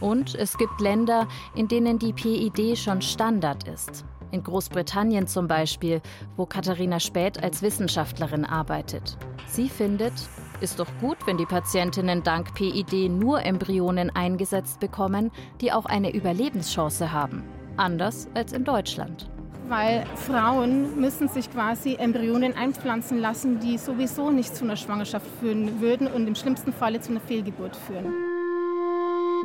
Und 0.00 0.34
es 0.34 0.58
gibt 0.58 0.80
Länder, 0.80 1.28
in 1.54 1.68
denen 1.68 1.98
die 1.98 2.12
PID 2.12 2.76
schon 2.78 3.02
Standard 3.02 3.66
ist. 3.68 4.04
In 4.30 4.42
Großbritannien 4.42 5.26
zum 5.26 5.46
Beispiel, 5.46 6.02
wo 6.36 6.44
Katharina 6.44 6.98
Späth 6.98 7.42
als 7.42 7.62
Wissenschaftlerin 7.62 8.44
arbeitet. 8.44 9.16
Sie 9.46 9.68
findet, 9.68 10.12
ist 10.60 10.80
doch 10.80 10.88
gut, 11.00 11.18
wenn 11.26 11.36
die 11.36 11.46
Patientinnen 11.46 12.22
dank 12.22 12.54
PID 12.54 13.10
nur 13.10 13.44
Embryonen 13.44 14.10
eingesetzt 14.10 14.80
bekommen, 14.80 15.30
die 15.60 15.72
auch 15.72 15.86
eine 15.86 16.12
Überlebenschance 16.12 17.12
haben. 17.12 17.44
Anders 17.76 18.28
als 18.34 18.52
in 18.52 18.64
Deutschland. 18.64 19.30
Weil 19.68 20.04
Frauen 20.16 21.00
müssen 21.00 21.28
sich 21.28 21.50
quasi 21.50 21.94
Embryonen 21.94 22.54
einpflanzen 22.54 23.18
lassen, 23.18 23.60
die 23.60 23.78
sowieso 23.78 24.30
nicht 24.30 24.54
zu 24.54 24.64
einer 24.64 24.76
Schwangerschaft 24.76 25.26
führen 25.40 25.80
würden 25.80 26.06
und 26.06 26.26
im 26.26 26.34
schlimmsten 26.34 26.72
Falle 26.72 27.00
zu 27.00 27.10
einer 27.10 27.20
Fehlgeburt 27.20 27.74
führen. 27.74 28.12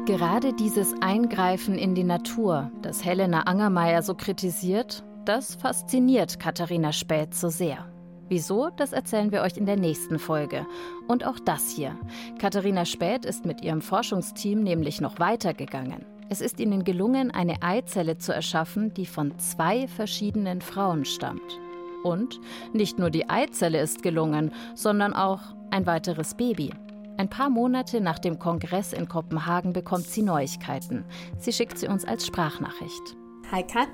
Gerade 0.06 0.54
dieses 0.54 0.94
Eingreifen 1.02 1.78
in 1.78 1.96
die 1.96 2.04
Natur, 2.04 2.72
das 2.82 3.04
Helena 3.04 3.42
Angermeier 3.42 4.02
so 4.02 4.16
kritisiert, 4.16 5.04
das 5.26 5.56
fasziniert 5.56 6.40
Katharina 6.40 6.92
Späth 6.92 7.36
so 7.36 7.50
sehr. 7.50 7.86
Wieso, 8.28 8.70
das 8.70 8.94
erzählen 8.94 9.32
wir 9.32 9.42
euch 9.42 9.58
in 9.58 9.66
der 9.66 9.78
nächsten 9.78 10.20
Folge. 10.20 10.66
Und 11.08 11.26
auch 11.26 11.40
das 11.40 11.70
hier. 11.72 11.98
Katharina 12.40 12.86
Späth 12.86 13.26
ist 13.26 13.46
mit 13.46 13.62
ihrem 13.62 13.82
Forschungsteam 13.82 14.62
nämlich 14.62 15.02
noch 15.02 15.20
weitergegangen. 15.20 16.06
Es 16.32 16.42
ist 16.42 16.60
ihnen 16.60 16.84
gelungen, 16.84 17.32
eine 17.32 17.64
Eizelle 17.64 18.20
zu 18.20 18.32
erschaffen, 18.34 18.94
die 18.94 19.08
von 19.08 19.40
zwei 19.40 19.88
verschiedenen 19.88 20.62
Frauen 20.62 21.04
stammt. 21.06 21.60
Und 22.04 22.40
nicht 22.72 23.00
nur 23.00 23.10
die 23.10 23.28
Eizelle 23.28 23.82
ist 23.82 24.04
gelungen, 24.04 24.54
sondern 24.76 25.14
auch 25.14 25.42
ein 25.72 25.88
weiteres 25.88 26.36
Baby. 26.36 26.72
Ein 27.18 27.30
paar 27.30 27.50
Monate 27.50 28.00
nach 28.00 28.20
dem 28.20 28.38
Kongress 28.40 28.94
in 28.94 29.10
Kopenhagen 29.10 29.74
bekommt 29.74 30.06
sie 30.06 30.22
Neuigkeiten. 30.22 31.04
Sie 31.40 31.52
schickt 31.52 31.80
sie 31.80 31.88
uns 31.88 32.06
als 32.06 32.28
Sprachnachricht. 32.28 33.16
Hi 33.52 33.64
Kat, 33.64 33.90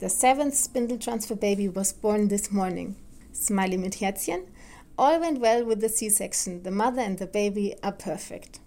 the 0.00 0.08
seventh 0.08 0.54
spindle 0.54 0.98
transfer 0.98 1.34
baby 1.34 1.74
was 1.74 1.92
born 1.92 2.28
this 2.28 2.52
morning. 2.52 2.94
Smiley 3.34 3.78
mit 3.78 4.00
Herzchen. 4.00 4.40
All 4.96 5.20
went 5.20 5.40
well 5.40 5.66
with 5.66 5.80
the 5.80 5.88
C-section. 5.88 6.62
The 6.62 6.70
mother 6.70 7.00
and 7.00 7.18
the 7.18 7.26
baby 7.26 7.74
are 7.82 7.96
perfect. 7.96 8.61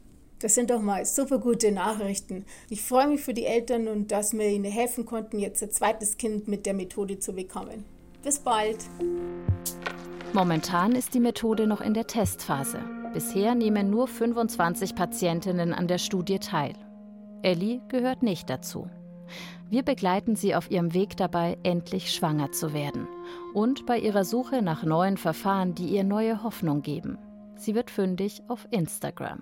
Das 0.46 0.54
sind 0.54 0.70
doch 0.70 0.80
mal 0.80 1.04
super 1.06 1.40
gute 1.40 1.72
Nachrichten. 1.72 2.46
Ich 2.70 2.84
freue 2.84 3.08
mich 3.08 3.22
für 3.22 3.34
die 3.34 3.48
Eltern 3.48 3.88
und 3.88 4.12
dass 4.12 4.32
wir 4.34 4.48
ihnen 4.48 4.72
helfen 4.72 5.04
konnten, 5.04 5.40
jetzt 5.40 5.64
ein 5.64 5.72
zweites 5.72 6.18
Kind 6.18 6.48
mit 6.48 6.68
der 6.68 6.76
Methode 6.76 7.18
zu 7.18 7.34
bekommen. 7.34 7.84
Bis 8.22 8.38
bald. 8.38 8.78
Momentan 10.34 10.92
ist 10.92 11.16
die 11.16 11.20
Methode 11.20 11.66
noch 11.66 11.82
in 11.82 11.96
der 11.96 12.06
Testphase. 12.06 12.78
Bisher 13.12 13.56
nehmen 13.56 13.90
nur 13.90 14.08
25 14.08 14.94
Patientinnen 14.94 15.74
an 15.74 15.88
der 15.88 15.98
Studie 15.98 16.38
teil. 16.38 16.74
Ellie 17.42 17.82
gehört 17.88 18.22
nicht 18.22 18.48
dazu. 18.48 18.88
Wir 19.72 19.82
begleiten 19.82 20.36
sie 20.36 20.54
auf 20.54 20.70
ihrem 20.70 20.94
Weg 20.94 21.18
dabei, 21.18 21.58
endlich 21.64 22.14
schwanger 22.14 22.52
zu 22.52 22.72
werden 22.72 23.08
und 23.56 23.88
bei 23.88 23.98
ihrer 23.98 24.24
Suche 24.24 24.62
nach 24.62 24.84
neuen 24.84 25.18
Verfahren, 25.18 25.74
die 25.74 25.88
ihr 25.88 26.04
neue 26.04 26.44
Hoffnung 26.44 26.84
geben. 26.84 27.18
Sie 27.56 27.74
wird 27.74 27.90
fündig 27.90 28.44
auf 28.48 28.68
Instagram. 28.70 29.42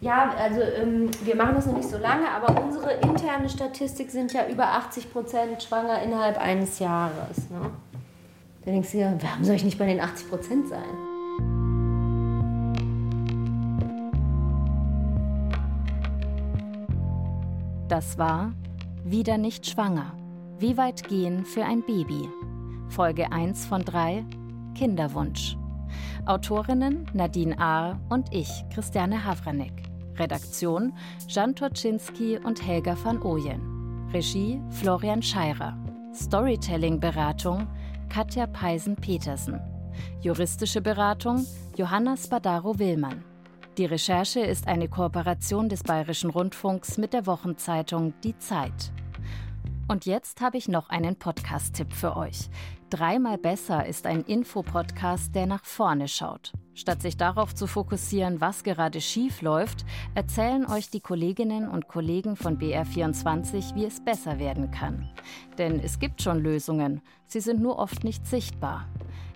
Ja, 0.00 0.34
also 0.38 0.60
ähm, 0.60 1.10
wir 1.24 1.36
machen 1.36 1.54
das 1.54 1.66
noch 1.66 1.76
nicht 1.76 1.88
so 1.88 1.96
lange, 1.96 2.28
aber 2.30 2.62
unsere 2.62 2.92
interne 2.94 3.48
Statistik 3.48 4.10
sind 4.10 4.32
ja 4.32 4.46
über 4.46 4.68
80 4.68 5.10
Prozent 5.10 5.62
schwanger 5.62 6.02
innerhalb 6.02 6.38
eines 6.38 6.78
Jahres. 6.78 7.48
Ne? 7.50 7.70
Da 8.64 8.70
denkst 8.70 8.92
du 8.92 8.98
ja, 8.98 9.14
warum 9.20 9.44
soll 9.44 9.56
ich 9.56 9.64
nicht 9.64 9.78
bei 9.78 9.86
den 9.86 10.00
80 10.00 10.28
Prozent 10.28 10.68
sein? 10.68 10.82
Das 17.88 18.18
war 18.18 18.52
Wieder 19.08 19.38
nicht 19.38 19.64
schwanger. 19.64 20.12
Wie 20.58 20.76
weit 20.76 21.06
gehen 21.08 21.44
für 21.44 21.64
ein 21.64 21.82
Baby? 21.86 22.28
Folge 22.88 23.30
1 23.30 23.66
von 23.66 23.84
3 23.84 24.24
Kinderwunsch. 24.74 25.56
Autorinnen 26.26 27.08
Nadine 27.12 27.56
Ahr 27.56 28.00
und 28.08 28.26
ich, 28.32 28.50
Christiane 28.74 29.24
Havranek. 29.24 29.85
Redaktion 30.18 30.92
Jan 31.28 31.54
Toczynski 31.54 32.38
und 32.38 32.66
Helga 32.66 32.96
van 33.02 33.22
Ooyen. 33.22 34.08
Regie 34.12 34.60
Florian 34.70 35.22
Scheirer. 35.22 35.76
Storytelling-Beratung 36.14 37.66
Katja 38.08 38.46
Peisen-Petersen. 38.46 39.60
Juristische 40.20 40.80
Beratung 40.80 41.46
Johanna 41.76 42.16
Spadaro-Willmann. 42.16 43.22
Die 43.76 43.84
Recherche 43.84 44.40
ist 44.40 44.66
eine 44.66 44.88
Kooperation 44.88 45.68
des 45.68 45.82
Bayerischen 45.82 46.30
Rundfunks 46.30 46.96
mit 46.96 47.12
der 47.12 47.26
Wochenzeitung 47.26 48.14
Die 48.22 48.38
Zeit. 48.38 48.92
Und 49.88 50.06
jetzt 50.06 50.40
habe 50.40 50.56
ich 50.56 50.66
noch 50.66 50.88
einen 50.88 51.16
Podcast-Tipp 51.16 51.92
für 51.92 52.16
euch. 52.16 52.48
Dreimal 52.90 53.36
besser 53.36 53.84
ist 53.84 54.06
ein 54.06 54.22
Infopodcast, 54.22 55.34
der 55.34 55.46
nach 55.46 55.64
vorne 55.64 56.06
schaut. 56.06 56.52
Statt 56.72 57.02
sich 57.02 57.16
darauf 57.16 57.52
zu 57.52 57.66
fokussieren, 57.66 58.40
was 58.40 58.62
gerade 58.62 59.00
schief 59.00 59.42
läuft, 59.42 59.84
erzählen 60.14 60.64
euch 60.66 60.88
die 60.88 61.00
Kolleginnen 61.00 61.68
und 61.68 61.88
Kollegen 61.88 62.36
von 62.36 62.58
BR24, 62.58 63.74
wie 63.74 63.86
es 63.86 64.04
besser 64.04 64.38
werden 64.38 64.70
kann. 64.70 65.10
Denn 65.58 65.80
es 65.80 65.98
gibt 65.98 66.22
schon 66.22 66.38
Lösungen, 66.38 67.02
sie 67.26 67.40
sind 67.40 67.60
nur 67.60 67.78
oft 67.80 68.04
nicht 68.04 68.24
sichtbar. 68.24 68.86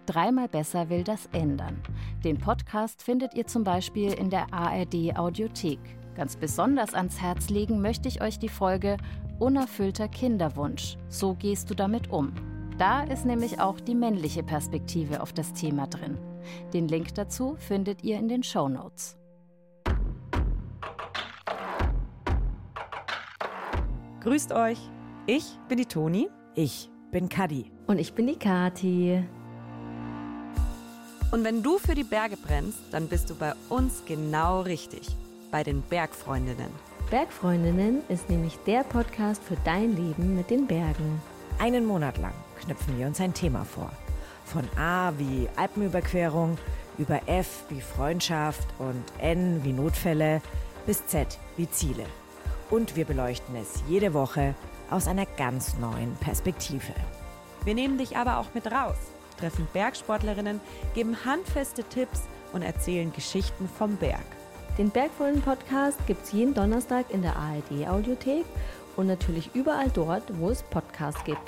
Dreimal 0.06 0.46
besser 0.46 0.88
will 0.88 1.02
das 1.02 1.28
ändern. 1.32 1.82
Den 2.22 2.38
Podcast 2.38 3.02
findet 3.02 3.34
ihr 3.34 3.48
zum 3.48 3.64
Beispiel 3.64 4.12
in 4.12 4.30
der 4.30 4.52
ARD 4.52 5.16
Audiothek. 5.16 5.80
Ganz 6.14 6.36
besonders 6.36 6.94
ans 6.94 7.20
Herz 7.20 7.50
legen 7.50 7.82
möchte 7.82 8.06
ich 8.06 8.22
euch 8.22 8.38
die 8.38 8.48
Folge 8.48 8.96
Unerfüllter 9.40 10.06
Kinderwunsch. 10.06 10.98
So 11.08 11.34
gehst 11.34 11.68
du 11.70 11.74
damit 11.74 12.10
um. 12.10 12.32
Da 12.80 13.02
ist 13.02 13.26
nämlich 13.26 13.60
auch 13.60 13.78
die 13.78 13.94
männliche 13.94 14.42
Perspektive 14.42 15.20
auf 15.20 15.34
das 15.34 15.52
Thema 15.52 15.86
drin. 15.86 16.16
Den 16.72 16.88
Link 16.88 17.14
dazu 17.14 17.56
findet 17.58 18.02
ihr 18.02 18.18
in 18.18 18.26
den 18.26 18.42
Show 18.42 18.70
Notes. 18.70 19.18
Grüßt 24.22 24.52
euch. 24.52 24.78
Ich 25.26 25.58
bin 25.68 25.76
die 25.76 25.84
Toni. 25.84 26.30
Ich 26.54 26.88
bin 27.10 27.28
Kadi. 27.28 27.70
Und 27.86 27.98
ich 27.98 28.14
bin 28.14 28.26
die 28.26 28.38
Kati. 28.38 29.24
Und 31.32 31.44
wenn 31.44 31.62
du 31.62 31.76
für 31.76 31.94
die 31.94 32.02
Berge 32.02 32.38
brennst, 32.38 32.78
dann 32.92 33.08
bist 33.08 33.28
du 33.28 33.34
bei 33.34 33.52
uns 33.68 34.04
genau 34.06 34.62
richtig. 34.62 35.06
Bei 35.50 35.62
den 35.62 35.82
Bergfreundinnen. 35.82 36.70
Bergfreundinnen 37.10 38.00
ist 38.08 38.30
nämlich 38.30 38.56
der 38.66 38.84
Podcast 38.84 39.42
für 39.44 39.56
dein 39.66 39.94
Leben 39.94 40.34
mit 40.34 40.48
den 40.48 40.66
Bergen. 40.66 41.20
Einen 41.60 41.84
Monat 41.84 42.16
lang 42.16 42.32
knüpfen 42.58 42.98
wir 42.98 43.06
uns 43.06 43.20
ein 43.20 43.34
Thema 43.34 43.66
vor. 43.66 43.90
Von 44.46 44.66
A 44.78 45.12
wie 45.18 45.46
Alpenüberquerung, 45.56 46.56
über 46.96 47.20
F 47.26 47.64
wie 47.68 47.82
Freundschaft 47.82 48.66
und 48.78 49.04
N 49.18 49.62
wie 49.62 49.74
Notfälle 49.74 50.40
bis 50.86 51.06
Z 51.06 51.38
wie 51.58 51.70
Ziele. 51.70 52.06
Und 52.70 52.96
wir 52.96 53.04
beleuchten 53.04 53.54
es 53.56 53.82
jede 53.86 54.14
Woche 54.14 54.54
aus 54.90 55.06
einer 55.06 55.26
ganz 55.26 55.76
neuen 55.76 56.14
Perspektive. 56.16 56.94
Wir 57.64 57.74
nehmen 57.74 57.98
dich 57.98 58.16
aber 58.16 58.38
auch 58.38 58.54
mit 58.54 58.72
raus, 58.72 58.96
treffen 59.38 59.68
Bergsportlerinnen, 59.74 60.62
geben 60.94 61.26
handfeste 61.26 61.84
Tipps 61.84 62.22
und 62.54 62.62
erzählen 62.62 63.12
Geschichten 63.12 63.68
vom 63.68 63.96
Berg. 63.96 64.24
Den 64.78 64.88
Bergfreunde-Podcast 64.88 65.98
gibt 66.06 66.24
es 66.24 66.32
jeden 66.32 66.54
Donnerstag 66.54 67.10
in 67.10 67.20
der 67.20 67.36
ARD-Audiothek 67.36 68.46
und 68.96 69.06
natürlich 69.06 69.50
überall 69.54 69.90
dort, 69.90 70.22
wo 70.38 70.50
es 70.50 70.62
Podcasts 70.62 71.22
gibt. 71.24 71.40